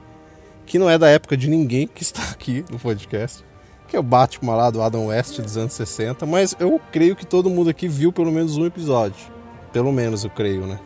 [0.68, 3.44] que não é da época de ninguém que está aqui no podcast,
[3.88, 7.26] que é o Batman lá do Adam West dos anos 60, mas eu creio que
[7.26, 9.34] todo mundo aqui viu pelo menos um episódio.
[9.74, 10.80] Pelo menos eu creio, né?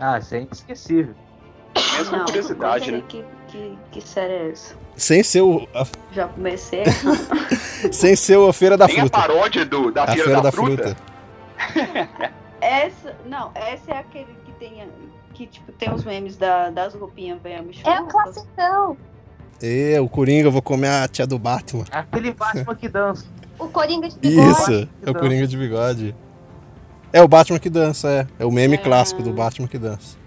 [0.00, 1.14] Ah, isso é inesquecível.
[1.96, 3.02] Mesma Não, curiosidade, né?
[3.08, 4.74] Que, que, que série é essa?
[4.96, 6.82] Sem ser, o, a, Já comecei.
[7.92, 9.18] sem ser a Feira da Tem a Fruta.
[9.18, 10.96] paródia do, da A Feira, da, Fruta.
[12.60, 14.88] Essa, não, essa é aquele que tem,
[15.32, 18.96] que tipo, tem os memes da, das roupinhas velha É o classicão.
[19.62, 21.84] E o Coringa, eu vou comer a tia do Batman.
[21.92, 23.24] Aquele Batman que dança.
[23.60, 24.50] O Coringa de bigode.
[24.50, 26.16] Isso, é o Coringa de bigode.
[27.12, 28.26] É o Batman que dança, é.
[28.40, 28.78] É o meme É.
[28.78, 30.17] clássico do Batman que dança.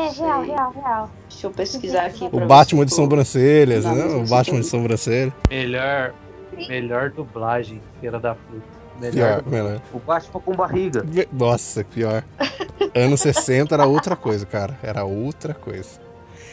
[0.00, 1.10] É, real, real, real.
[1.28, 2.28] Deixa eu pesquisar aqui.
[2.32, 4.04] O Batman de sobrancelhas, Não, né?
[4.04, 5.32] não O Batman de se- sobrancelha.
[5.48, 6.12] Melhor,
[6.68, 8.80] melhor dublagem, Feira da Fruta.
[9.00, 9.42] Melhor.
[9.42, 9.80] Pior, melhor.
[9.94, 11.06] O Batman com barriga.
[11.32, 12.22] Nossa, pior.
[12.94, 14.78] Anos 60 era outra coisa, cara.
[14.82, 15.88] Era outra coisa.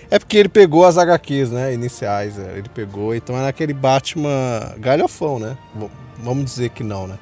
[0.10, 1.74] É porque ele pegou as HQs, né?
[1.74, 2.40] Iniciais.
[2.40, 4.32] é, Ele pegou, então era aquele Batman
[4.78, 5.58] galhofão, né?
[5.76, 7.18] V- Vamos dizer que não, né?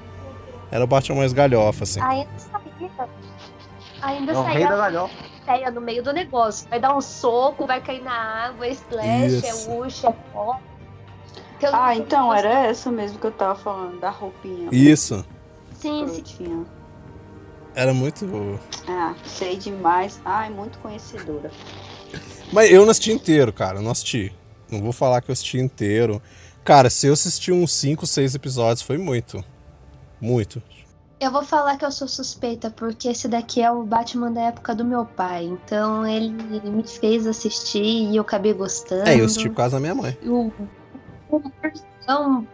[0.72, 2.00] Era o Batman mais galhofa, assim.
[2.02, 3.10] Ainda saía.
[4.02, 5.14] Ainda É o rei da galhofa.
[5.46, 6.68] Ideia no meio do negócio.
[6.70, 9.46] Vai dar um soco, vai cair na água, é splash, Isso.
[9.46, 10.56] é uxa, é pó.
[10.56, 14.70] Um- Ah, então, era essa mesmo que eu tava falando, da roupinha.
[14.72, 15.26] Isso.
[15.80, 16.66] Sim, sim.
[17.74, 18.60] Era muito.
[18.88, 20.20] Ah, sei demais.
[20.26, 21.50] Ai, muito conhecedora.
[22.52, 23.80] Mas eu não assisti inteiro, cara.
[23.80, 24.34] eu Não assisti.
[24.70, 26.22] Não vou falar que eu assisti inteiro.
[26.64, 29.44] Cara, se eu assisti uns 5, 6 episódios, foi muito.
[30.20, 30.62] Muito.
[31.20, 34.76] Eu vou falar que eu sou suspeita, porque esse daqui é o Batman da época
[34.76, 35.46] do meu pai.
[35.46, 39.08] Então ele me fez assistir e eu acabei gostando.
[39.08, 40.18] É, eu assisti por causa da minha mãe.
[40.24, 40.52] O,
[41.30, 42.46] o versão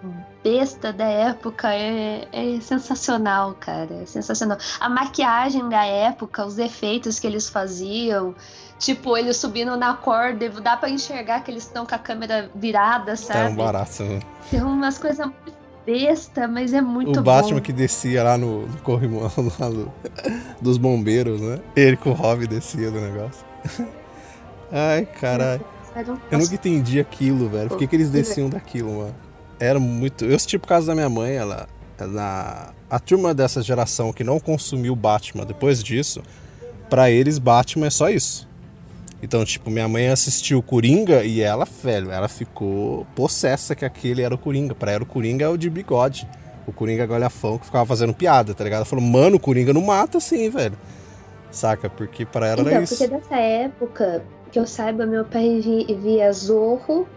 [0.43, 4.03] besta da época é, é sensacional, cara.
[4.03, 4.59] É sensacional.
[4.79, 8.35] A maquiagem da época, os efeitos que eles faziam.
[8.77, 13.15] Tipo, eles subindo na corda, dá pra enxergar que eles estão com a câmera virada,
[13.15, 13.53] sabe?
[13.53, 14.03] um barato.
[14.49, 17.61] Tem umas coisas muito besta, mas é muito o Batman bom.
[17.61, 19.21] que descia lá no, no corrimão
[19.59, 19.91] lá do-
[20.61, 21.59] dos bombeiros, né?
[21.75, 23.45] Ele com o Robin descia do negócio.
[24.71, 25.63] Ai, caralho.
[26.31, 27.67] Eu nunca entendi aquilo, velho.
[27.67, 29.15] Por que, que eles desciam daquilo, mano?
[29.59, 30.23] Era muito.
[30.25, 31.67] Eu assisti por causa da minha mãe, ela.
[31.99, 32.73] ela...
[32.89, 36.21] A turma dessa geração que não consumiu Batman depois disso,
[36.89, 38.47] pra eles Batman é só isso.
[39.23, 44.33] Então, tipo, minha mãe assistiu Coringa e ela, velho, ela ficou possessa que aquele era
[44.33, 44.73] o Coringa.
[44.73, 46.27] Pra ela, o Coringa é o de bigode.
[46.65, 48.77] O Coringa galhafão que ficava fazendo piada, tá ligado?
[48.79, 50.77] Ela falou, mano, o Coringa não mata assim, velho.
[51.51, 51.89] Saca?
[51.89, 52.97] Porque pra ela Então, era isso.
[52.97, 57.07] porque dessa época, que eu saiba, meu pai vi- via Zorro,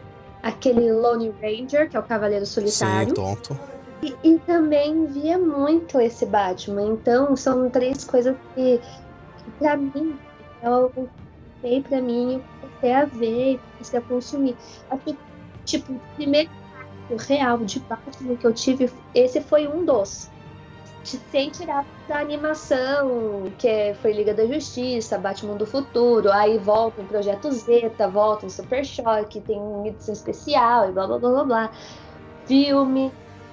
[0.43, 3.59] aquele Lone Ranger, que é o Cavaleiro Sim, Solitário, tonto.
[4.03, 6.83] e, e também via muito esse Batman.
[6.83, 10.17] Então, são três coisas que, que pra mim,
[10.63, 10.91] eu
[11.65, 14.57] comecei pra mim, eu comecei a ver, e comecei a consumir.
[15.05, 15.17] Que,
[15.65, 16.51] tipo, o primeiro
[17.09, 20.31] impacto real de Batman que eu tive, esse foi um dos.
[21.31, 27.03] Sem tirar da animação, que é- foi Liga da Justiça, Batman do Futuro, aí volta
[27.03, 31.45] em Projeto Zeta, volta em Super Choque, tem edição especial e blá blá blá blá
[31.45, 31.73] blá.
[32.47, 33.13] Filme.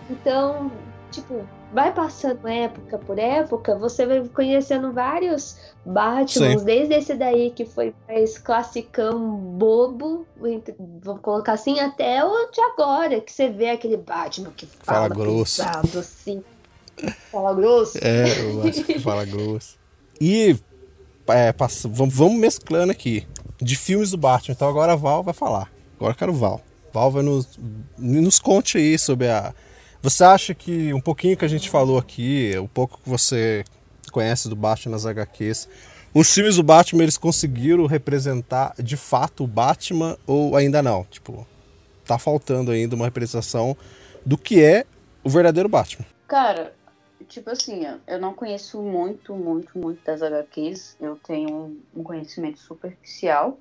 [0.09, 0.71] Então,
[1.11, 5.55] tipo, vai passando época por época, você vai conhecendo vários
[5.85, 10.25] Batmans, desde esse daí que foi mais classicão bobo,
[11.03, 15.15] vamos colocar assim, até o de agora, que você vê aquele Batman que Fala fala,
[15.15, 15.63] grosso.
[15.63, 16.43] pesado, assim.
[17.31, 17.97] Fala grosso.
[18.01, 19.77] É, eu acho que fala grosso.
[20.19, 20.55] E
[21.27, 23.25] é, passa- vamos, vamos mesclando aqui.
[23.59, 24.53] De filmes do Batman.
[24.53, 25.71] Então agora a Val vai falar.
[25.95, 26.61] Agora eu quero o Val.
[26.93, 27.47] Val vai nos,
[27.97, 29.53] nos conte aí sobre a.
[30.01, 33.63] Você acha que um pouquinho que a gente falou aqui, o pouco que você
[34.11, 35.69] conhece do Batman nas HQs,
[36.13, 41.03] os filmes do Batman eles conseguiram representar de fato o Batman ou ainda não?
[41.03, 41.47] Tipo,
[42.03, 43.77] tá faltando ainda uma representação
[44.25, 44.85] do que é
[45.23, 46.05] o verdadeiro Batman.
[46.27, 46.73] Cara,
[47.27, 50.97] tipo assim, eu não conheço muito, muito, muito das HQs.
[50.99, 53.59] Eu tenho um, um conhecimento superficial,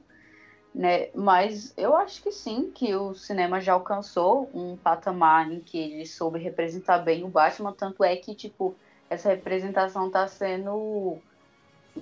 [0.75, 1.11] né?
[1.15, 6.07] Mas eu acho que sim, que o cinema já alcançou um patamar em que ele
[6.07, 7.75] soube representar bem o Batman.
[7.75, 11.25] Tanto é que, tipo, essa representação tá sendo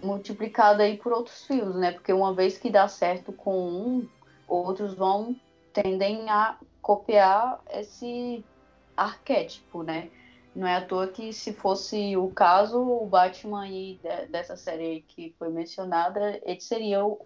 [0.02, 1.92] multiplicada aí por outros filmes, né?
[1.92, 4.10] Porque uma vez que dá certo com um,
[4.46, 5.40] outros vão
[5.72, 8.48] tendem a copiar esse
[8.96, 10.12] arquétipo, né?
[10.54, 15.02] Não é à toa que se fosse o caso, o Batman aí de- dessa série
[15.02, 17.18] que foi mencionada, ele seria o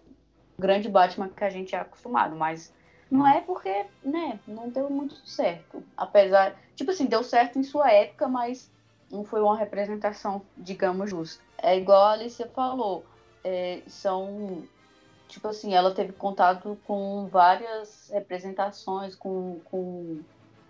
[0.57, 2.73] grande Batman que a gente é acostumado, mas
[3.09, 5.83] não é porque, né, não deu muito certo.
[5.95, 8.71] Apesar, tipo assim, deu certo em sua época, mas
[9.11, 11.43] não foi uma representação, digamos, justa.
[11.61, 13.05] É igual a Alicia falou,
[13.43, 14.63] é, são
[15.33, 20.19] tipo assim, ela teve contato com várias representações, com, com,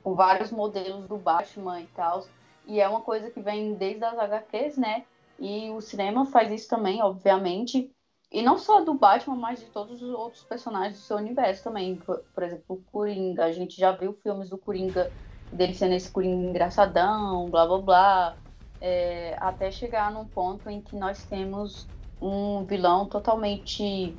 [0.01, 2.25] com vários modelos do Batman e tal.
[2.65, 5.03] E é uma coisa que vem desde as HQs, né?
[5.38, 7.92] E o cinema faz isso também, obviamente.
[8.34, 11.95] E não só do Batman, mas de todos os outros personagens do seu universo também.
[11.97, 13.45] Por, exemplo, o Coringa.
[13.45, 15.11] A gente já viu filmes do Coringa,
[15.51, 18.38] dele sendo esse Coringa engraçadão, blá blá blá.
[18.81, 21.88] é, até chegar num ponto em que nós temos
[22.19, 24.17] um vilão totalmente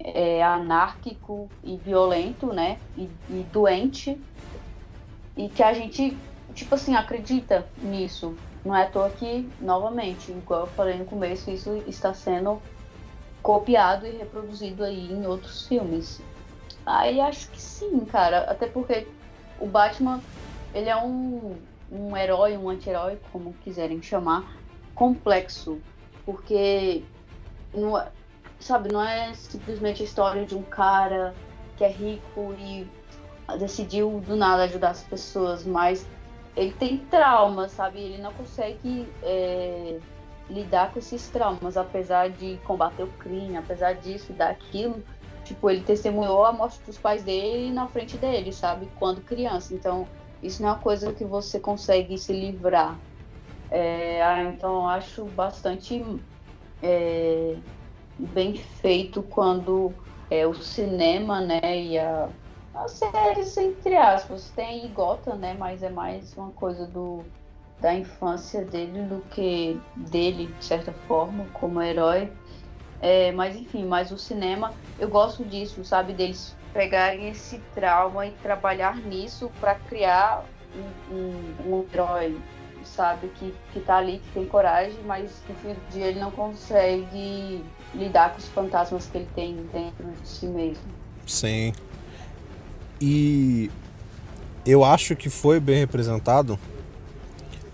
[0.00, 2.78] é, anárquico e violento, né?
[2.96, 4.18] E, e doente.
[5.36, 6.16] E que a gente,
[6.54, 8.34] tipo assim, acredita nisso.
[8.64, 12.62] Não é à toa que, novamente, igual eu falei no começo, isso está sendo
[13.42, 16.20] copiado e reproduzido aí em outros filmes.
[16.86, 18.50] Aí acho que sim, cara.
[18.50, 19.06] Até porque
[19.58, 20.20] o Batman,
[20.74, 21.56] ele é um,
[21.90, 24.44] um herói, um anti-herói, como quiserem chamar,
[24.94, 25.80] complexo.
[26.24, 27.02] Porque,
[27.74, 28.08] não, é,
[28.58, 31.34] sabe, não é simplesmente a história de um cara
[31.76, 32.86] que é rico e
[33.58, 36.06] decidiu do nada ajudar as pessoas, mas
[36.56, 38.00] ele tem traumas, sabe?
[38.00, 39.98] Ele não consegue é,
[40.52, 45.02] lidar com esses traumas, apesar de combater o crime, apesar disso daquilo.
[45.44, 48.88] Tipo, ele testemunhou a morte dos pais dele na frente dele, sabe?
[48.98, 49.74] Quando criança.
[49.74, 50.06] Então,
[50.42, 52.98] isso não é uma coisa que você consegue se livrar.
[53.70, 56.04] É, ah, então, acho bastante
[56.82, 57.56] é,
[58.18, 59.92] bem feito quando
[60.30, 62.28] é, o cinema, né, e a
[62.74, 65.54] as séries, entre aspas, tem Gotham, né?
[65.54, 67.24] Mas é mais uma coisa do,
[67.80, 72.30] da infância dele do que dele, de certa forma, como herói.
[73.00, 76.12] É, mas enfim, mas o cinema, eu gosto disso, sabe?
[76.12, 80.44] Deles pegarem esse trauma e trabalhar nisso para criar
[81.10, 82.38] um, um, um, herói,
[82.84, 83.28] sabe?
[83.36, 87.64] Que, que tá ali, que tem coragem, mas no fim do dia ele não consegue
[87.92, 90.84] lidar com os fantasmas que ele tem dentro de si mesmo.
[91.26, 91.72] Sim.
[93.00, 93.68] E
[94.64, 96.56] eu acho que foi bem representado,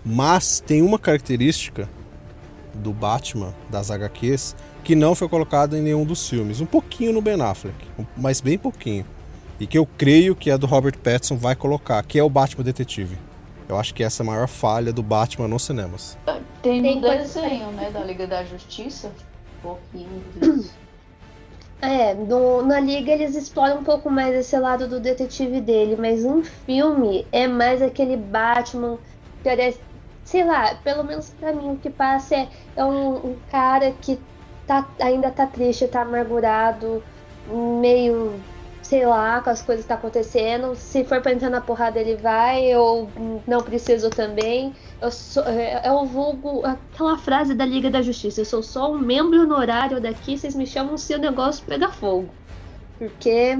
[0.05, 1.89] mas tem uma característica
[2.73, 6.61] do Batman das HQs que não foi colocada em nenhum dos filmes.
[6.61, 7.75] Um pouquinho no Ben Affleck,
[8.15, 9.05] mas bem pouquinho.
[9.59, 12.63] E que eu creio que a do Robert Pattinson vai colocar, que é o Batman
[12.63, 13.17] Detetive.
[13.67, 16.17] Eu acho que essa é a maior falha do Batman nos cinemas.
[16.63, 19.11] Tem, tem desenho, né, da Liga da Justiça.
[19.59, 20.73] Um pouquinho disso.
[21.81, 26.25] É, no, na liga eles exploram um pouco mais esse lado do detetive dele, mas
[26.25, 28.97] um filme é mais aquele Batman
[29.37, 29.79] que parece,
[30.29, 34.19] sei lá, pelo menos para mim o que passa é, é um, um, cara que
[34.67, 37.03] tá, ainda tá triste, tá amargurado,
[37.81, 38.39] meio,
[38.83, 40.75] sei lá, com as coisas que tá acontecendo.
[40.75, 43.09] Se for pra entrar na porrada ele vai, ou
[43.47, 44.75] não preciso também.
[45.01, 48.91] Eu sou, é, é o vulgo, aquela frase da Liga da Justiça, eu sou só
[48.91, 52.29] um membro honorário daqui, vocês me chamam se o negócio pegar fogo.
[52.99, 53.57] Porque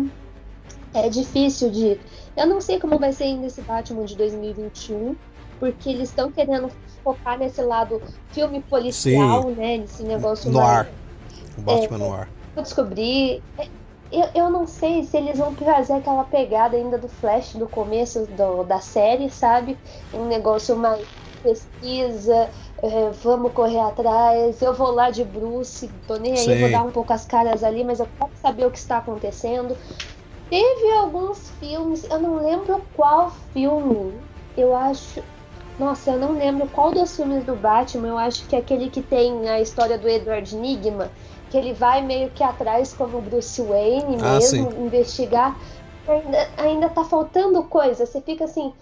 [0.93, 1.99] é difícil de.
[2.37, 5.15] Eu não sei como vai ser ainda esse Batman de 2021,
[5.59, 6.69] porque eles estão querendo
[7.03, 9.55] focar nesse lado filme policial, Sim.
[9.55, 9.77] né?
[9.77, 10.89] Nesse negócio no ar.
[11.57, 12.29] O Batman é, no ar.
[12.55, 13.43] Eu descobri.
[13.57, 13.67] É,
[14.11, 18.25] eu, eu não sei se eles vão trazer aquela pegada ainda do Flash do começo
[18.25, 19.77] do, da série, sabe?
[20.13, 21.05] Um negócio mais
[21.43, 22.49] pesquisa,
[22.81, 26.59] é, vamos correr atrás, eu vou lá de Bruce, tô nem aí, Sim.
[26.59, 29.77] vou dar um pouco as caras ali, mas eu quero saber o que está acontecendo.
[30.49, 34.13] Teve alguns filmes, eu não lembro qual filme,
[34.57, 35.21] eu acho.
[35.79, 39.01] Nossa, eu não lembro qual dos filmes do Batman, eu acho que é aquele que
[39.01, 41.09] tem a história do Edward Nigma,
[41.49, 44.85] que ele vai meio que atrás como Bruce Wayne ah, mesmo, sim.
[44.85, 45.57] investigar.
[46.05, 48.73] Ainda, ainda tá faltando coisa, você fica assim,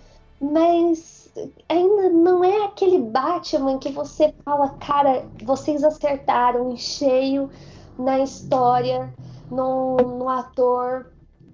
[0.41, 1.29] mas
[1.69, 7.49] ainda não é aquele Batman que você fala, cara, vocês acertaram em cheio
[7.97, 9.13] na história,
[9.51, 11.11] no, no ator,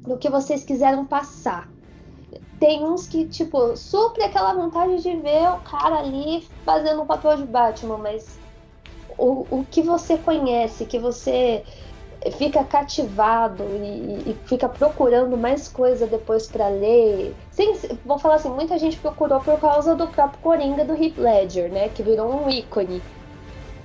[0.08, 1.73] no que vocês quiseram passar.
[2.60, 7.38] Tem uns que, tipo, supre aquela vontade de ver o cara ali fazendo o papel
[7.38, 8.40] de Batman, mas
[9.18, 11.64] o, o que você conhece, que você
[12.38, 17.36] fica cativado e, e, fica procurando mais coisa depois para ler.
[17.52, 17.74] Sim,
[18.06, 21.90] vou falar assim, muita gente procurou por causa do próprio Coringa do Heath Ledger, né,
[21.90, 23.02] que virou um ícone.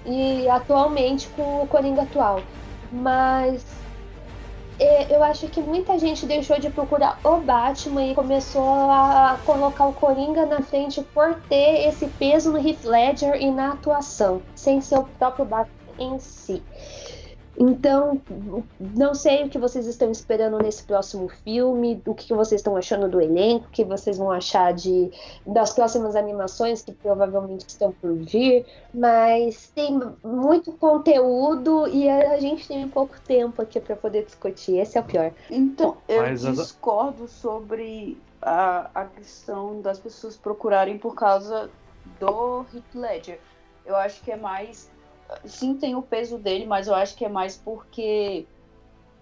[0.06, 2.40] E atualmente com o Coringa atual.
[2.90, 3.87] Mas
[4.78, 9.92] eu acho que muita gente deixou de procurar o Batman e começou a colocar o
[9.92, 14.98] Coringa na frente por ter esse peso no Heath Ledger e na atuação, sem ser
[14.98, 16.62] o próprio Batman em si.
[17.58, 18.20] Então,
[18.78, 23.08] não sei o que vocês estão esperando nesse próximo filme, o que vocês estão achando
[23.08, 25.10] do elenco, o que vocês vão achar de
[25.44, 32.68] das próximas animações que provavelmente estão por vir, mas tem muito conteúdo e a gente
[32.68, 34.78] tem pouco tempo aqui para poder discutir.
[34.78, 35.32] Esse é o pior.
[35.50, 41.68] Então, eu mas discordo sobre a, a questão das pessoas procurarem por causa
[42.20, 43.40] do Heath Ledger.
[43.84, 44.88] Eu acho que é mais
[45.44, 48.46] sim tem o peso dele, mas eu acho que é mais porque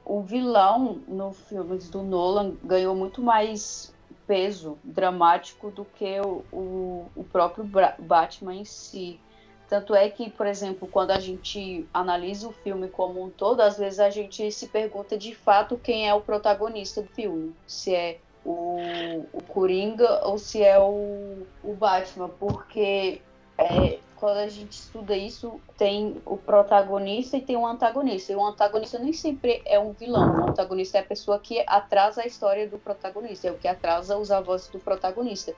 [0.05, 3.93] o vilão no filme do Nolan ganhou muito mais
[4.27, 9.21] peso dramático do que o, o, o próprio Batman em si.
[9.69, 13.77] Tanto é que, por exemplo, quando a gente analisa o filme como um todo, às
[13.77, 17.53] vezes a gente se pergunta de fato quem é o protagonista do filme.
[17.67, 22.29] Se é o, o Coringa ou se é o, o Batman.
[22.29, 23.21] Porque
[23.59, 28.33] é, quando a gente estuda isso, tem o protagonista e tem o antagonista.
[28.33, 30.47] E o antagonista nem sempre é um vilão.
[30.47, 34.17] O antagonista é a pessoa que atrasa a história do protagonista, é o que atrasa
[34.17, 35.55] os avanços do protagonista.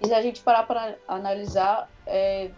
[0.00, 2.50] E se a gente parar para analisar, é,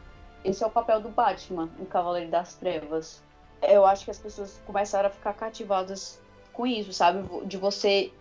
[0.44, 3.22] esse é o papel do Batman em Cavaleiro das Trevas.
[3.62, 6.20] Eu acho que as pessoas começaram a ficar cativadas
[6.52, 7.46] com isso, sabe?
[7.46, 8.12] De você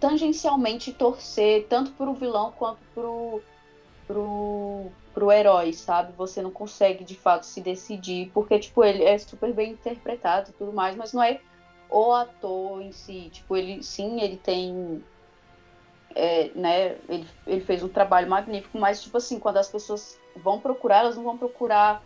[0.00, 3.42] tangencialmente torcer tanto pro vilão quanto pro,
[4.06, 6.12] pro, pro herói, sabe?
[6.16, 10.52] Você não consegue de fato se decidir, porque, tipo, ele é super bem interpretado e
[10.52, 11.40] tudo mais, mas não é
[11.90, 13.30] o ator em si.
[13.32, 15.02] Tipo, ele sim, ele tem
[16.14, 20.60] é, né, ele, ele fez um trabalho magnífico, mas, tipo assim, quando as pessoas vão
[20.60, 22.02] procurar, elas não vão procurar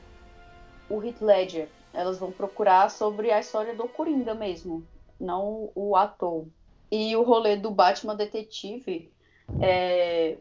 [0.89, 4.87] o Heath Ledger, elas vão procurar sobre a história do Coringa mesmo,
[5.21, 6.47] não o ator.
[6.91, 9.13] E o rolê do Batman Detetive,
[9.61, 10.39] é,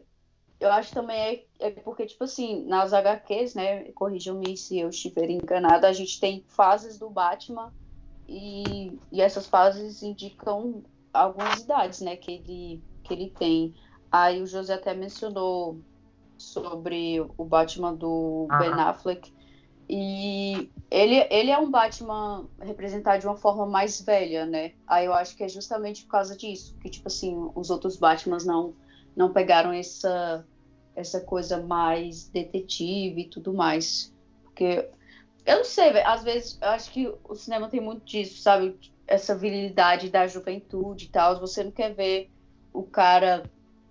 [0.60, 5.30] eu acho também é, é, porque, tipo assim, nas HQs, né, corrijam-me se eu estiver
[5.30, 7.72] enganada, a gente tem fases do Batman
[8.28, 10.82] e, e essas fases indicam
[11.12, 13.74] algumas idades, né, que ele que ele tem.
[14.12, 15.80] Aí o José até mencionou
[16.36, 19.32] sobre o Batman do Ben Affleck.
[19.88, 24.72] E ele, ele é um Batman representado de uma forma mais velha, né?
[24.86, 26.76] Aí eu acho que é justamente por causa disso.
[26.80, 28.74] Que, tipo assim, os outros Batmans não,
[29.18, 30.46] não pegaram essa,
[30.94, 34.14] essa coisa mais detetive e tudo mais.
[34.44, 34.88] Porque,
[35.44, 38.78] eu não sei, às vezes eu acho que o cinema tem muito disso, sabe?
[39.08, 41.40] Essa virilidade da juventude e tal.
[41.40, 42.30] Você não quer ver
[42.72, 43.42] o cara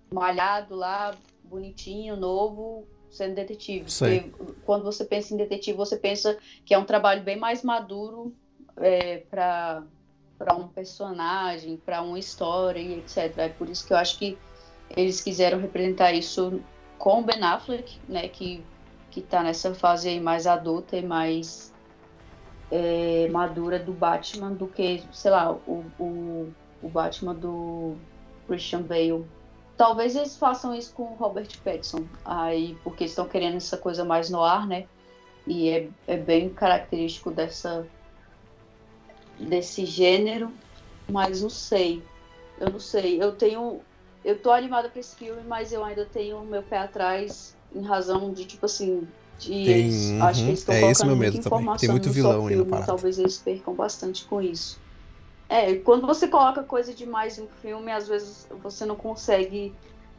[0.09, 1.13] malhado lá,
[1.43, 3.85] bonitinho, novo, sendo detetive.
[3.99, 4.31] Porque
[4.65, 8.33] quando você pensa em detetive, você pensa que é um trabalho bem mais maduro
[8.77, 9.83] é, para
[10.37, 13.35] para um personagem, para uma história e etc.
[13.37, 14.37] É por isso que eu acho que
[14.95, 16.61] eles quiseram representar isso
[16.97, 18.63] com o Ben Affleck, né, que
[19.09, 21.73] que está nessa fase aí mais adulta e mais
[22.69, 27.95] é, madura do Batman do que, sei lá, o, o, o Batman do
[28.45, 29.25] Christian Bale.
[29.75, 34.29] Talvez eles façam isso com o Robert Pattinson, aí, porque estão querendo essa coisa mais
[34.29, 34.85] no ar, né?
[35.47, 37.87] E é, é bem característico dessa
[39.39, 40.51] desse gênero,
[41.09, 42.03] mas não sei.
[42.59, 43.21] Eu não sei.
[43.21, 43.81] Eu tenho.
[44.27, 48.33] Eu tô animada pra esse filme, mas eu ainda tenho meu pé atrás em razão
[48.33, 49.07] de, tipo assim.
[49.39, 52.41] De Tem, eles, acho que eles estão é colocando muita informação Tem muito no vilão
[52.41, 52.85] no filme.
[52.85, 54.81] Talvez eles percam bastante com isso.
[55.47, 59.73] É, quando você coloca coisa demais em um filme, às vezes você não consegue.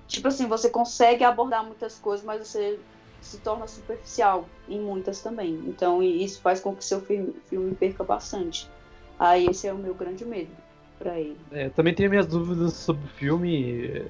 [0.07, 2.81] Tipo assim, você consegue abordar muitas coisas, mas você
[3.21, 5.53] se torna superficial em muitas também.
[5.67, 8.71] Então, isso faz com que seu filme, filme perca bastante.
[9.19, 10.68] Aí esse é o meu grande medo
[10.99, 11.37] pra ele.
[11.53, 14.05] É, eu também tenho minhas dúvidas sobre o filme.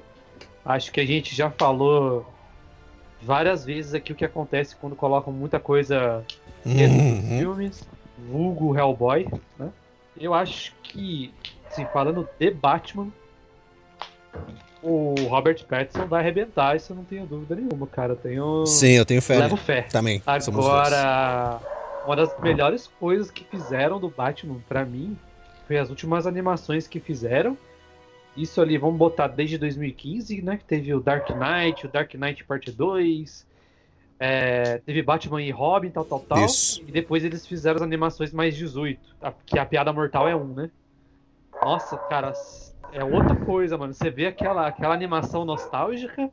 [0.65, 2.25] Acho que a gente já falou
[3.21, 6.23] várias vezes aqui o que acontece quando colocam muita coisa
[6.65, 7.39] dentro dos Uhum.
[7.39, 7.87] filmes,
[8.29, 9.27] vulgo Hellboy,
[9.57, 9.69] né?
[10.19, 11.33] Eu acho que,
[11.69, 13.07] assim, falando de Batman,
[14.81, 18.13] o Robert Pattinson vai arrebentar, isso eu não tenho dúvida nenhuma, cara.
[18.13, 18.65] Eu tenho.
[18.65, 19.37] Sim, eu tenho fé.
[19.39, 19.81] Levo fé.
[19.83, 20.21] Também.
[20.41, 20.67] somos dois.
[20.93, 21.59] Agora,
[22.05, 25.17] uma das melhores coisas que fizeram do Batman pra mim
[25.69, 27.55] foi as últimas animações que fizeram.
[28.35, 30.57] Isso ali, vamos botar desde 2015, né?
[30.57, 33.47] Que teve o Dark Knight, o Dark Knight Parte 2.
[34.19, 36.43] é, teve Batman e Robin, tal, tal, tal.
[36.43, 36.81] Isso.
[36.87, 38.99] E depois eles fizeram as animações mais 18.
[39.21, 40.71] a- Que a piada mortal é um, né?
[41.61, 42.33] Nossa, cara,
[42.91, 43.93] é outra coisa, mano.
[43.93, 46.31] Você vê aquela, aquela animação nostálgica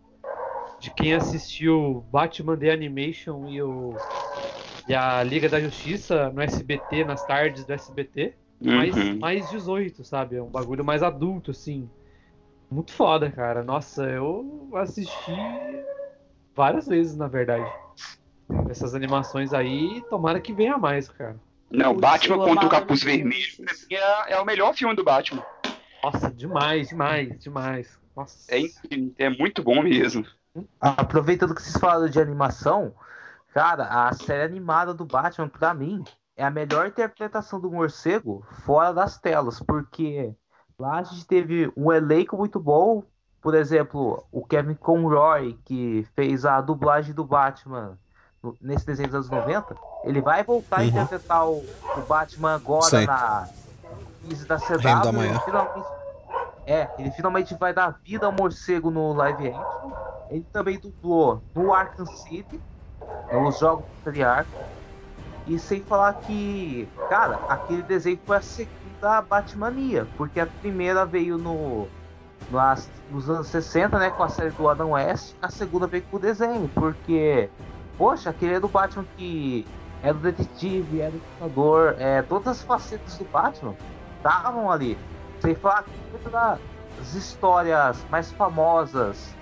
[0.81, 3.95] de quem assistiu Batman The Animation e, o,
[4.89, 8.33] e a Liga da Justiça no SBT, nas tardes do SBT.
[8.61, 9.19] Mais, Uhum.
[9.19, 10.37] mais 18, sabe?
[10.37, 11.89] É um bagulho mais adulto, assim.
[12.71, 13.63] Muito foda, cara.
[13.63, 15.33] Nossa, eu assisti
[16.55, 17.71] várias vezes, na verdade.
[18.69, 21.37] Essas animações aí, tomara que venha mais, cara.
[21.71, 25.45] Não, Putz, Batman contra o Capuz Vermelho é, é o melhor filme do Batman.
[26.03, 27.99] Nossa, demais, demais, demais.
[28.17, 28.55] Nossa.
[28.55, 28.63] É,
[29.19, 30.25] é muito bom mesmo.
[30.81, 32.95] Aproveitando que vocês falaram de animação,
[33.53, 36.03] cara, a série animada do Batman, pra mim,
[36.37, 40.35] é a melhor interpretação do morcego fora das telas, porque
[40.79, 43.03] lá a gente teve um elenco muito bom.
[43.41, 47.99] Por exemplo, o Kevin Conroy, que fez a dublagem do Batman
[48.61, 49.75] nesse desenho dos anos 90,
[50.05, 50.89] ele vai voltar a Uhum.
[50.89, 51.65] interpretar o,
[51.97, 53.07] o Batman agora Sim.
[53.07, 53.49] na
[54.23, 55.03] crise da CW.
[55.03, 55.41] Da Manhã.
[55.45, 55.87] Finalmente,
[56.69, 59.93] É, ele finalmente vai dar vida ao morcego no live action.
[60.29, 62.61] Ele também dublou no Arkham City,
[63.33, 64.76] nos jogos do Patriarca.
[65.47, 71.39] E sem falar que, cara, aquele desenho foi a segunda Batmania, porque a primeira veio
[71.39, 71.87] no,
[72.51, 76.17] nas- nos anos 60, né, com a série do Adam West, a segunda veio com
[76.17, 77.49] o desenho, porque,
[77.97, 79.65] poxa, aquele é do Batman que
[80.03, 83.75] é do detetive, é do lutador, é, todas as facetas do Batman
[84.17, 84.99] estavam ali.
[85.41, 89.33] Sem falar que das histórias mais famosas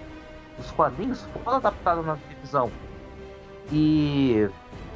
[0.59, 2.71] dos quadrinhos foram adaptadas na televisão.
[3.73, 4.49] E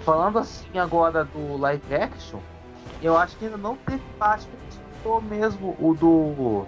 [0.09, 2.39] falando assim agora do live action,
[3.03, 6.67] eu acho que ainda não teve Batman que superou mesmo o do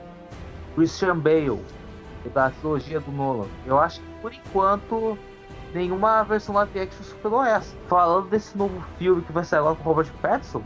[0.74, 1.64] Christian Bale,
[2.34, 3.46] da trilogia do Nolan.
[3.64, 5.16] Eu acho que por enquanto
[5.72, 7.74] nenhuma versão live action superou essa.
[7.88, 10.62] Falando desse novo filme que vai sair agora com Robert Pattinson,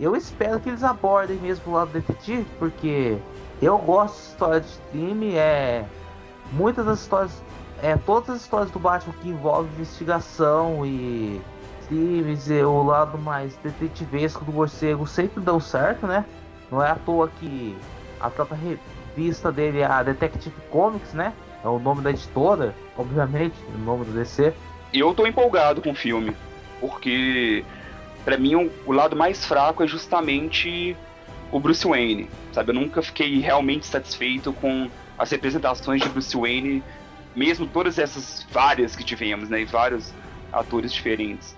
[0.00, 3.16] eu espero que eles abordem mesmo o lado detetive, porque
[3.62, 5.86] eu gosto de história de crime, é
[6.50, 7.40] muitas das histórias,
[7.80, 11.40] é todas as histórias do Batman que envolvem investigação e
[11.88, 16.24] crimes e o lado mais detetivesco do morcego sempre dão certo, né?
[16.70, 17.76] Não é à toa que
[18.20, 18.58] a própria
[19.16, 21.32] revista dele, a Detective Comics, né?
[21.64, 24.52] É o nome da editora, obviamente, o nome do DC.
[24.92, 26.36] Eu tô empolgado com o filme,
[26.80, 27.64] porque
[28.24, 30.96] pra mim o lado mais fraco é justamente
[31.50, 32.70] o Bruce Wayne, sabe?
[32.70, 36.82] Eu nunca fiquei realmente satisfeito com as representações de Bruce Wayne,
[37.34, 39.62] mesmo todas essas várias que tivemos, né?
[39.62, 40.12] E vários
[40.52, 41.56] atores diferentes.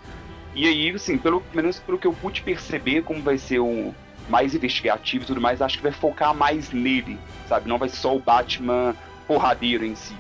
[0.57, 3.95] E aí, assim, pelo menos pelo que eu pude perceber como vai ser o
[4.27, 7.69] mais investigativo e tudo mais, acho que vai focar mais nele, sabe?
[7.69, 8.97] Não vai ser só o Batman
[9.29, 10.17] porradeiro em si.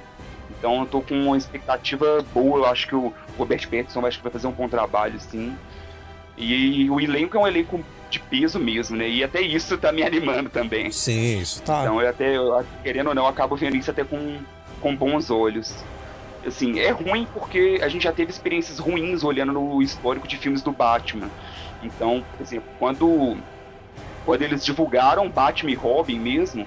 [0.51, 4.24] Então eu tô com uma expectativa boa, eu acho que o Robert Pattinson acho que
[4.24, 5.57] vai fazer um bom trabalho, sim.
[6.37, 9.09] E o elenco é um elenco de peso mesmo, né?
[9.09, 10.93] E até isso tá me animando também.
[10.93, 11.80] Sim, isso tá.
[11.80, 14.39] Então eu até, eu, querendo ou não, eu acabo vendo isso até com,
[14.82, 15.82] com bons olhos.
[16.47, 20.62] Assim, é ruim porque a gente já teve experiências ruins olhando no histórico de filmes
[20.62, 21.30] do Batman.
[21.82, 23.36] Então, por exemplo, quando,
[24.24, 26.66] quando eles divulgaram Batman e Robin mesmo,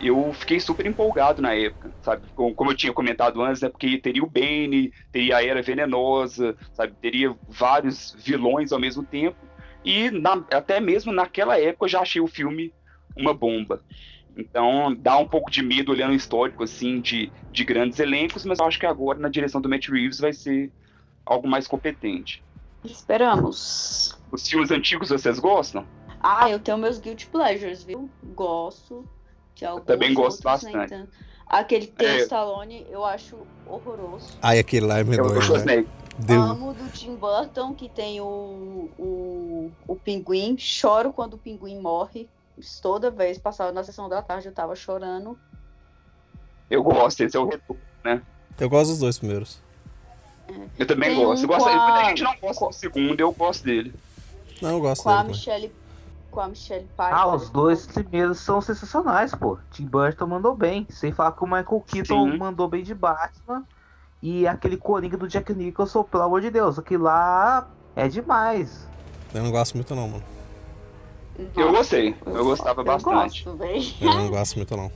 [0.00, 2.26] eu fiquei super empolgado na época, sabe?
[2.34, 6.94] Como, eu tinha comentado antes, é porque teria o Bane, teria a Era Venenosa, sabe?
[7.00, 9.36] Teria vários vilões ao mesmo tempo.
[9.84, 12.72] E na, até mesmo naquela época eu já achei o filme
[13.16, 13.82] uma bomba.
[14.36, 18.58] Então dá um pouco de medo olhando o histórico assim de, de grandes elencos, mas
[18.58, 20.72] eu acho que agora na direção do Matt Reeves vai ser
[21.24, 22.42] algo mais competente.
[22.84, 24.18] Esperamos.
[24.30, 25.86] Os filmes antigos vocês gostam?
[26.20, 28.10] Ah, eu tenho meus guilty pleasures, viu?
[28.34, 29.08] Gosto
[29.54, 29.86] de alguns.
[29.86, 31.06] também gosto bastante.
[31.46, 32.20] Aquele que tem É.
[32.22, 34.36] Stallone, eu acho horroroso.
[34.42, 35.84] Ai, aquele lá é Eu, medonho, o né?
[36.18, 36.40] Deu.
[36.40, 40.56] Amo do Tim Burton, que tem o, o, o pinguim.
[40.56, 42.28] Choro quando o pinguim morre.
[42.80, 45.38] Toda vez, passava na sessão da tarde, eu tava chorando.
[46.70, 48.22] Eu gosto, esse é o retorno.
[48.58, 49.60] Eu gosto dos dois primeiros.
[50.78, 51.42] Eu também Tem gosto.
[51.42, 53.94] Eu um gosto a- Muita gente não gosta do segundo, eu gosto dele.
[54.62, 55.22] Não, eu gosto Com a dele.
[55.24, 55.36] também.
[55.36, 55.72] Michelle.
[56.30, 57.14] Com a Michelle Pfeiffer.
[57.14, 59.58] Ah, os dois primeiros são sensacionais, pô.
[59.70, 60.86] Tim Burton mandou bem.
[60.90, 62.38] Sem falar que o Michael Keaton Sim.
[62.38, 63.64] mandou bem de Batman.
[64.22, 68.86] E aquele Coringa do Jack Nicholson, pelo amor de Deus, aquilo lá é demais.
[69.34, 70.24] Eu não gosto muito não, mano.
[71.56, 73.44] Eu gostei, eu gostava bastante.
[73.44, 73.64] Gosto.
[74.00, 74.90] Eu não gosto muito não.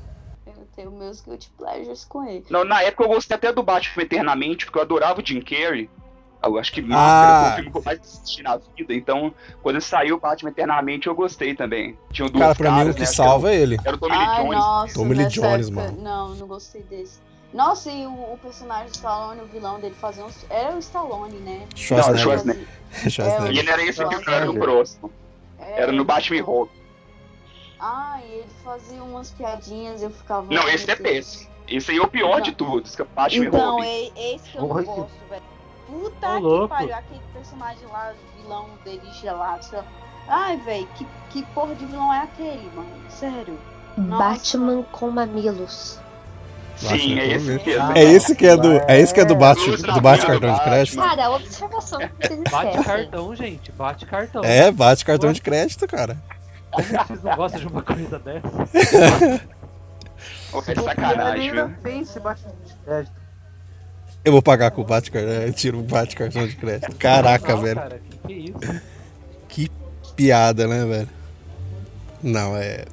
[0.47, 2.45] Eu tenho meus guilty pleasures com ele.
[2.51, 5.91] Não, na época eu gostei até do Batman Eternamente, porque eu adorava o Jim Carrey.
[6.41, 7.41] Eu acho que Ah.
[7.43, 11.09] Foi o filme que eu mais assisti na vida, então quando saiu o Batman Eternamente
[11.09, 11.99] eu gostei também.
[12.12, 13.07] Tinha duas Cara, pra mim o que né?
[13.07, 13.74] Salva é ele.
[13.74, 14.59] Era, o- era o Tommy Lee Jones.
[14.59, 16.01] nossa, Tommy Lee Jones, época- mano.
[16.03, 17.18] Não, não gostei desse.
[17.53, 20.47] Nossa, e o, o personagem do Stallone, o vilão dele fazia uns...
[20.49, 21.66] Era o Stallone, né?
[21.74, 22.22] Schwarzenegger.
[22.22, 22.68] Schwarzenegger.
[22.93, 23.55] Fazia- Schwarzenegger.
[23.57, 24.61] E ele era esse não era Schwarzenegger.
[24.62, 25.11] próximo.
[25.59, 26.72] É, Era no Batman e Robin.
[27.80, 30.52] Ah, e ele fazia umas piadinhas, eu ficava...
[30.52, 31.48] Não, esse é péssimo.
[31.68, 32.40] Esse aí é o pior Não.
[32.40, 33.86] de todos, que é Batman e Então, Robin.
[34.16, 35.42] é esse que eu não gosto, velho.
[35.86, 36.68] Puta Ô, que louco.
[36.68, 39.64] pariu, aquele personagem lá, o vilão dele gelado.
[39.64, 39.84] sei lá.
[40.28, 42.90] Ai, velho, que, que porra de vilão é aquele, mano?
[43.11, 43.59] Sério.
[43.96, 44.24] Nossa.
[44.24, 46.00] Batman com mamilos.
[46.78, 47.92] Sim, é esse mesmo.
[47.94, 50.62] É esse que é do, é esse que é do bate, do bate cartão de
[50.62, 50.96] crédito?
[50.96, 51.98] Cara, a observação
[52.50, 53.72] Bate cartão, gente.
[53.72, 54.44] Bate cartão.
[54.44, 56.16] É, bate cartão de crédito, cara.
[56.72, 58.48] Vocês não gostam de uma coisa dessa?
[60.66, 61.70] É sacanagem, viu?
[61.82, 63.12] tem esse Batman de crédito.
[64.24, 66.94] Eu vou pagar com o bate cartão, eu tiro o bate cartão de crédito.
[66.96, 67.80] Caraca, Não, velho.
[67.80, 68.82] Cara, que, que isso?
[69.48, 69.70] Que
[70.14, 71.08] piada, né, velho?
[72.22, 72.84] Não, é.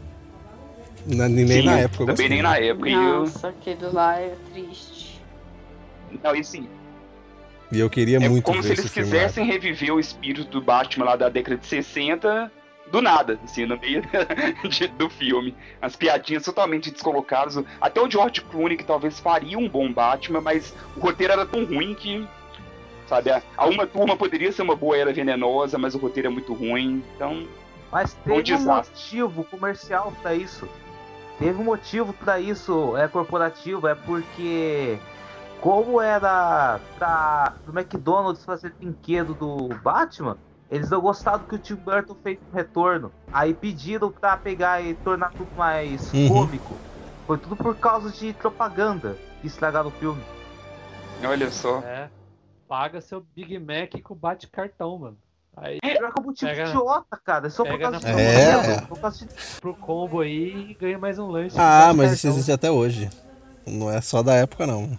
[1.06, 2.89] Na- nem Sim, na época eu Também nem na época.
[2.89, 3.20] E eu...
[3.20, 5.22] Nossa, aquele lá é triste.
[6.24, 6.68] Não, e assim,
[7.72, 11.06] E eu queria É muito como ver se eles quisessem reviver o espírito do Batman
[11.06, 12.51] lá da década de 60
[12.91, 14.03] do nada, assim, no meio
[14.70, 15.56] de, do filme.
[15.82, 17.58] As piadinhas totalmente descolocadas.
[17.82, 21.66] Até o George Clooney, que talvez faria um bom Batman, mas o roteiro era tão
[21.66, 22.28] ruim que.
[23.08, 26.32] Sabe, a, a uma turma poderia ser uma boa era venenosa, mas o roteiro é
[26.32, 27.47] muito ruim, então.
[27.91, 30.68] Mas teve um motivo comercial para isso.
[31.38, 34.97] Teve um motivo para isso, é corporativo, é porque
[35.59, 40.38] como era pra, pro McDonald's fazer brinquedo do Batman,
[40.69, 43.11] eles não gostaram que o Tim Burton fez um retorno.
[43.31, 46.27] Aí pediram pra pegar e tornar tudo mais uhum.
[46.27, 46.75] cômico.
[47.27, 50.23] Foi tudo por causa de propaganda que estragaram o filme.
[51.23, 51.79] Olha só.
[51.79, 52.09] É.
[52.67, 55.17] Paga seu Big Mac com bate cartão, mano.
[55.58, 57.47] Aí é como tipo pega, idiota, cara.
[57.47, 58.82] É só por causa de é.
[58.82, 59.34] Por causa de...
[59.62, 61.56] Pro combo aí e ganha mais um lanche.
[61.58, 63.10] Ah, mas isso existe até hoje.
[63.66, 64.97] Não é só da época, não.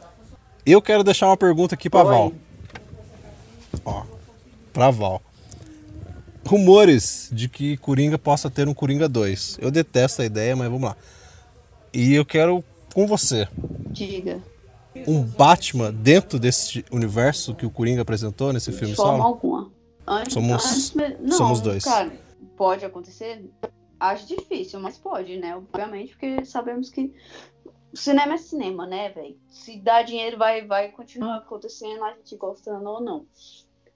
[0.64, 2.06] Eu quero deixar uma pergunta aqui pra Oi.
[2.06, 2.32] Val.
[3.84, 4.02] Ó,
[4.72, 5.22] pra Val
[6.46, 9.58] rumores de que Coringa possa ter um Coringa 2.
[9.60, 10.96] Eu detesto a ideia, mas vamos lá.
[11.92, 13.48] E eu quero com você.
[13.90, 14.40] Diga.
[15.06, 19.24] Um Batman dentro desse universo que o Coringa apresentou nesse filme De forma solo?
[19.24, 19.70] alguma.
[20.06, 21.84] Antes, somos, antes, não, somos dois.
[21.84, 22.12] Cara,
[22.56, 23.50] pode acontecer?
[23.98, 25.56] Acho difícil, mas pode, né?
[25.56, 27.12] Obviamente, porque sabemos que
[27.94, 29.38] cinema é cinema, né, velho?
[29.48, 33.26] Se dá dinheiro, vai, vai continuar acontecendo, a gente gostando ou não.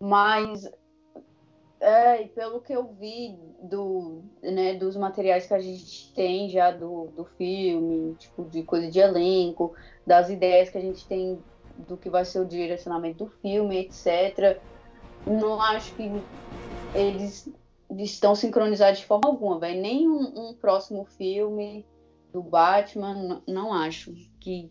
[0.00, 0.68] Mas
[1.80, 7.06] é, pelo que eu vi do, né, dos materiais que a gente tem já do,
[7.16, 9.74] do filme, tipo, de coisa de elenco,
[10.06, 11.38] das ideias que a gente tem
[11.88, 14.60] do que vai ser o direcionamento do filme, etc.
[15.26, 16.10] Não acho que
[16.94, 17.48] eles
[17.90, 19.80] estão sincronizados de forma alguma, velho.
[19.80, 21.86] Nem um, um, próximo filme
[22.32, 24.70] do Batman, não, não acho que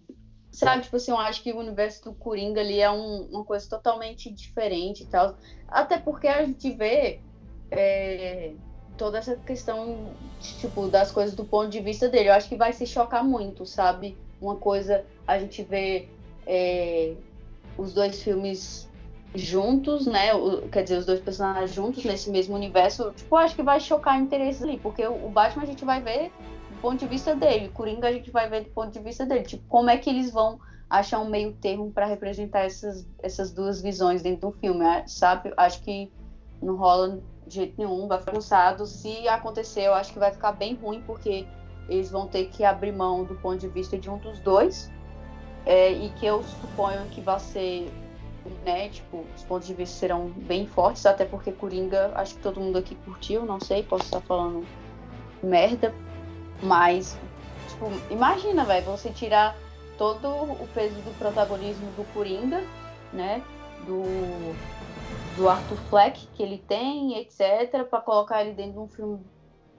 [0.52, 3.70] Sabe, tipo assim, eu acho que o universo do Coringa ali é um, uma coisa
[3.70, 5.38] totalmente diferente e tal.
[5.68, 7.22] Até porque a gente vê
[7.70, 8.54] é,
[8.98, 12.30] toda essa questão, tipo, das coisas do ponto de vista dele.
[12.30, 14.18] Eu acho que vai se chocar muito, sabe?
[14.42, 16.10] Uma coisa, a gente vê
[16.48, 17.14] é,
[17.78, 18.89] os dois filmes
[19.36, 20.34] juntos, né?
[20.34, 23.12] O, quer dizer, os dois personagens juntos nesse mesmo universo.
[23.16, 24.78] Tipo, acho que vai chocar interesses ali.
[24.78, 26.32] Porque o Batman a gente vai ver
[26.82, 27.70] ponto de vista dele.
[27.70, 29.44] Coringa a gente vai ver do ponto de vista dele.
[29.44, 30.60] Tipo, como é que eles vão
[30.90, 35.54] achar um meio termo para representar essas, essas duas visões dentro do filme, é, sabe?
[35.56, 36.12] Acho que
[36.62, 38.86] não rola de jeito nenhum, vai ficar cansado.
[38.86, 41.46] Se acontecer, eu acho que vai ficar bem ruim, porque
[41.88, 44.92] eles vão ter que abrir mão do ponto de vista de um dos dois.
[45.66, 47.92] É, e que eu suponho que vai ser,
[48.66, 52.60] né, tipo, os pontos de vista serão bem fortes, até porque Coringa, acho que todo
[52.60, 54.66] mundo aqui curtiu, não sei, posso estar falando
[55.42, 55.94] merda,
[56.62, 57.18] mas,
[57.70, 59.56] tipo, imagina, velho, você tirar
[59.98, 62.64] todo o peso do protagonismo do Coringa,
[63.12, 63.44] né?
[63.86, 64.04] Do,
[65.36, 69.20] do Arthur Fleck que ele tem, etc., para colocar ele dentro de um filme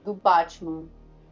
[0.03, 0.85] do Batman.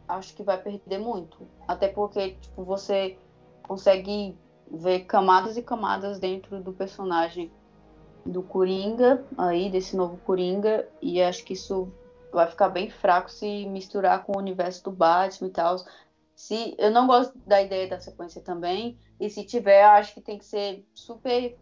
[0.08, 1.46] Acho que vai perder muito.
[1.68, 3.16] Até porque, tipo, você
[3.62, 4.36] consegue
[4.70, 7.50] ver camadas e camadas dentro do personagem
[8.24, 11.88] do Coringa, aí, desse novo Coringa, e acho que isso
[12.32, 15.76] vai ficar bem fraco se misturar com o universo do Batman e tal.
[16.36, 20.38] Se, eu não gosto da ideia da sequência também, e se tiver, acho que tem
[20.38, 21.58] que ser super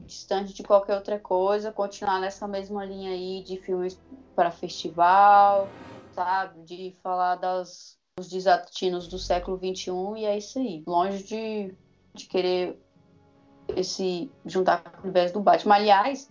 [0.00, 3.98] distante de qualquer outra coisa, continuar nessa mesma linha aí de filmes
[4.34, 5.68] para festival,
[6.12, 6.62] sabe?
[6.64, 10.82] De falar das, dos desatinos do século XXI, e é isso aí.
[10.86, 11.76] Longe de,
[12.18, 12.78] de querer
[13.76, 15.76] esse juntar com o universo do Batman.
[15.76, 16.30] Aliás,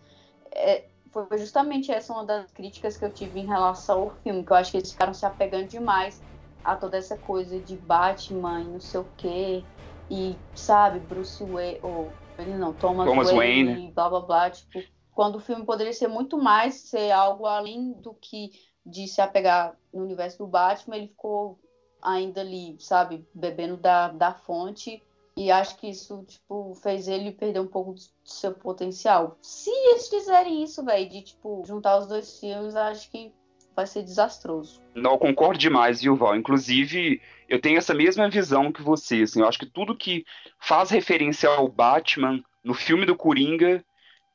[0.52, 4.52] é, foi justamente essa uma das críticas que eu tive em relação ao filme, que
[4.52, 6.24] eu acho que eles ficaram se apegando demais
[6.64, 9.64] a toda essa coisa de Batman e não sei o quê,
[10.10, 14.50] e sabe, Bruce Wayne, ou ele não, Thomas, Thomas Wayne, Wayne, e blá blá blá,
[14.50, 14.84] tipo,
[15.14, 18.52] quando o filme poderia ser muito mais, ser algo além do que
[18.86, 21.60] de se apegar no universo do Batman, ele ficou
[22.02, 25.04] ainda ali, sabe, bebendo da, da fonte
[25.38, 29.38] e acho que isso, tipo, fez ele perder um pouco do seu potencial.
[29.40, 33.32] Se eles fizerem isso, velho, de, tipo, juntar os dois filmes, acho que
[33.76, 34.82] vai ser desastroso.
[34.96, 36.36] Não, eu concordo demais, viu, Val?
[36.36, 40.26] Inclusive, eu tenho essa mesma visão que você, assim, eu acho que tudo que
[40.60, 43.86] faz referência ao Batman no filme do Coringa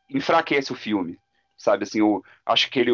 [0.08, 1.18] enfraquece o filme,
[1.56, 2.92] sabe, assim, eu acho que ele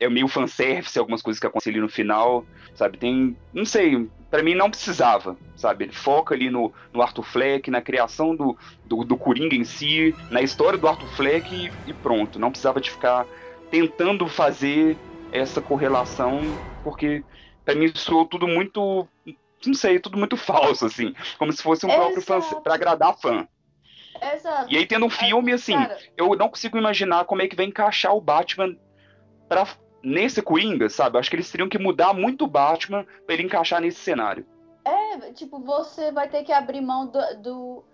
[0.00, 2.44] é meio fanservice, algumas coisas que acontecem ali no final,
[2.74, 5.84] sabe, tem, não sei, para mim não precisava, sabe?
[5.84, 10.14] Ele foca ali no, no Arthur Fleck, na criação do, do, do Coringa em si,
[10.30, 12.38] na história do Arthur Fleck e, e pronto.
[12.38, 13.26] Não precisava de ficar
[13.70, 14.96] tentando fazer
[15.32, 16.40] essa correlação,
[16.82, 17.24] porque
[17.64, 19.06] para mim soou tudo muito,
[19.64, 22.02] não sei, tudo muito falso, assim, como se fosse um Exato.
[22.02, 23.46] próprio fã para agradar fã.
[24.34, 24.72] Exato.
[24.72, 25.98] E aí tendo um filme assim, Cara...
[26.16, 28.76] eu não consigo imaginar como é que vai encaixar o Batman
[29.48, 29.66] para
[30.02, 31.18] nesse Coringa, sabe?
[31.18, 34.46] Acho que eles teriam que mudar muito o Batman pra ele encaixar nesse cenário.
[34.84, 37.84] É, tipo, você vai ter que abrir mão do, do,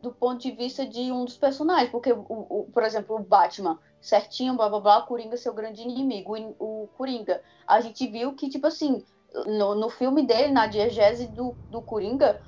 [0.00, 3.78] do ponto de vista de um dos personagens, porque, o, o, por exemplo, o Batman,
[4.00, 6.34] certinho, blá blá blá, o Coringa é seu grande inimigo.
[6.58, 9.04] O, o Coringa, a gente viu que, tipo assim,
[9.46, 12.40] no, no filme dele, na diegese do, do Coringa,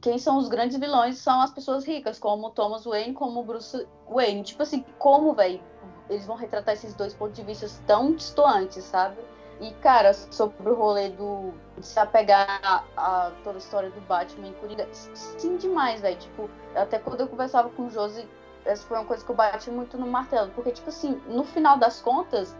[0.00, 4.42] quem são os grandes vilões são as pessoas ricas, como Thomas Wayne, como Bruce Wayne.
[4.42, 5.60] Tipo assim, como, velho,
[6.08, 9.16] eles vão retratar esses dois pontos de vista tão distantes, sabe?
[9.60, 14.00] E, cara, sobre o rolê do de se apegar a, a toda a história do
[14.02, 16.16] Batman em Coringa, sim demais, velho.
[16.16, 18.28] Tipo, até quando eu conversava com o Josi,
[18.64, 20.50] essa foi uma coisa que eu bati muito no martelo.
[20.54, 22.54] Porque, tipo assim, no final das contas,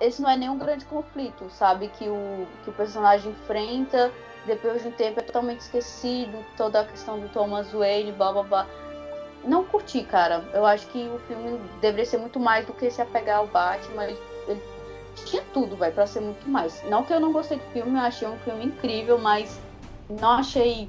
[0.00, 1.88] esse não é nenhum grande conflito, sabe?
[1.88, 4.10] Que o, que o personagem enfrenta,
[4.44, 8.42] depois de um tempo é totalmente esquecido, toda a questão do Thomas Wayne, blá blá
[8.42, 8.66] blá.
[9.44, 10.44] Não curti, cara.
[10.52, 14.04] Eu acho que o filme deveria ser muito mais do que se apegar ao Batman.
[14.04, 14.62] Ele,
[15.24, 16.82] tinha tudo, vai, para ser muito mais.
[16.88, 19.60] Não que eu não gostei do filme, eu achei um filme incrível, mas
[20.08, 20.88] não achei,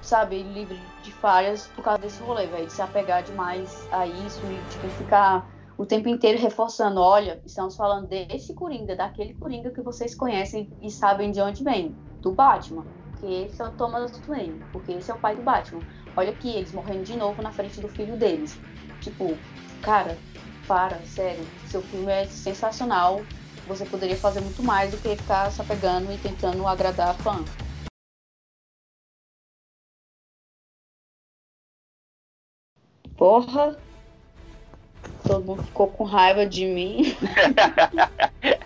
[0.00, 4.40] sabe, livre de falhas por causa desse rolê, velho, de se apegar demais a isso
[4.46, 9.80] e tipo, ficar o tempo inteiro reforçando, olha, estamos falando desse Coringa, daquele Coringa que
[9.80, 12.86] vocês conhecem e sabem de onde vem, do Batman.
[13.10, 15.80] Porque esse é o Thomas Wayne, porque esse é o pai do Batman.
[16.14, 18.58] Olha aqui, eles morrendo de novo na frente do filho deles.
[19.00, 19.36] Tipo,
[19.82, 20.16] cara,
[20.68, 21.44] para, sério.
[21.66, 23.22] Seu filme é sensacional.
[23.66, 27.42] Você poderia fazer muito mais do que ficar se apegando e tentando agradar a fã.
[33.16, 33.78] Porra!
[35.26, 37.16] Todo mundo ficou com raiva de mim.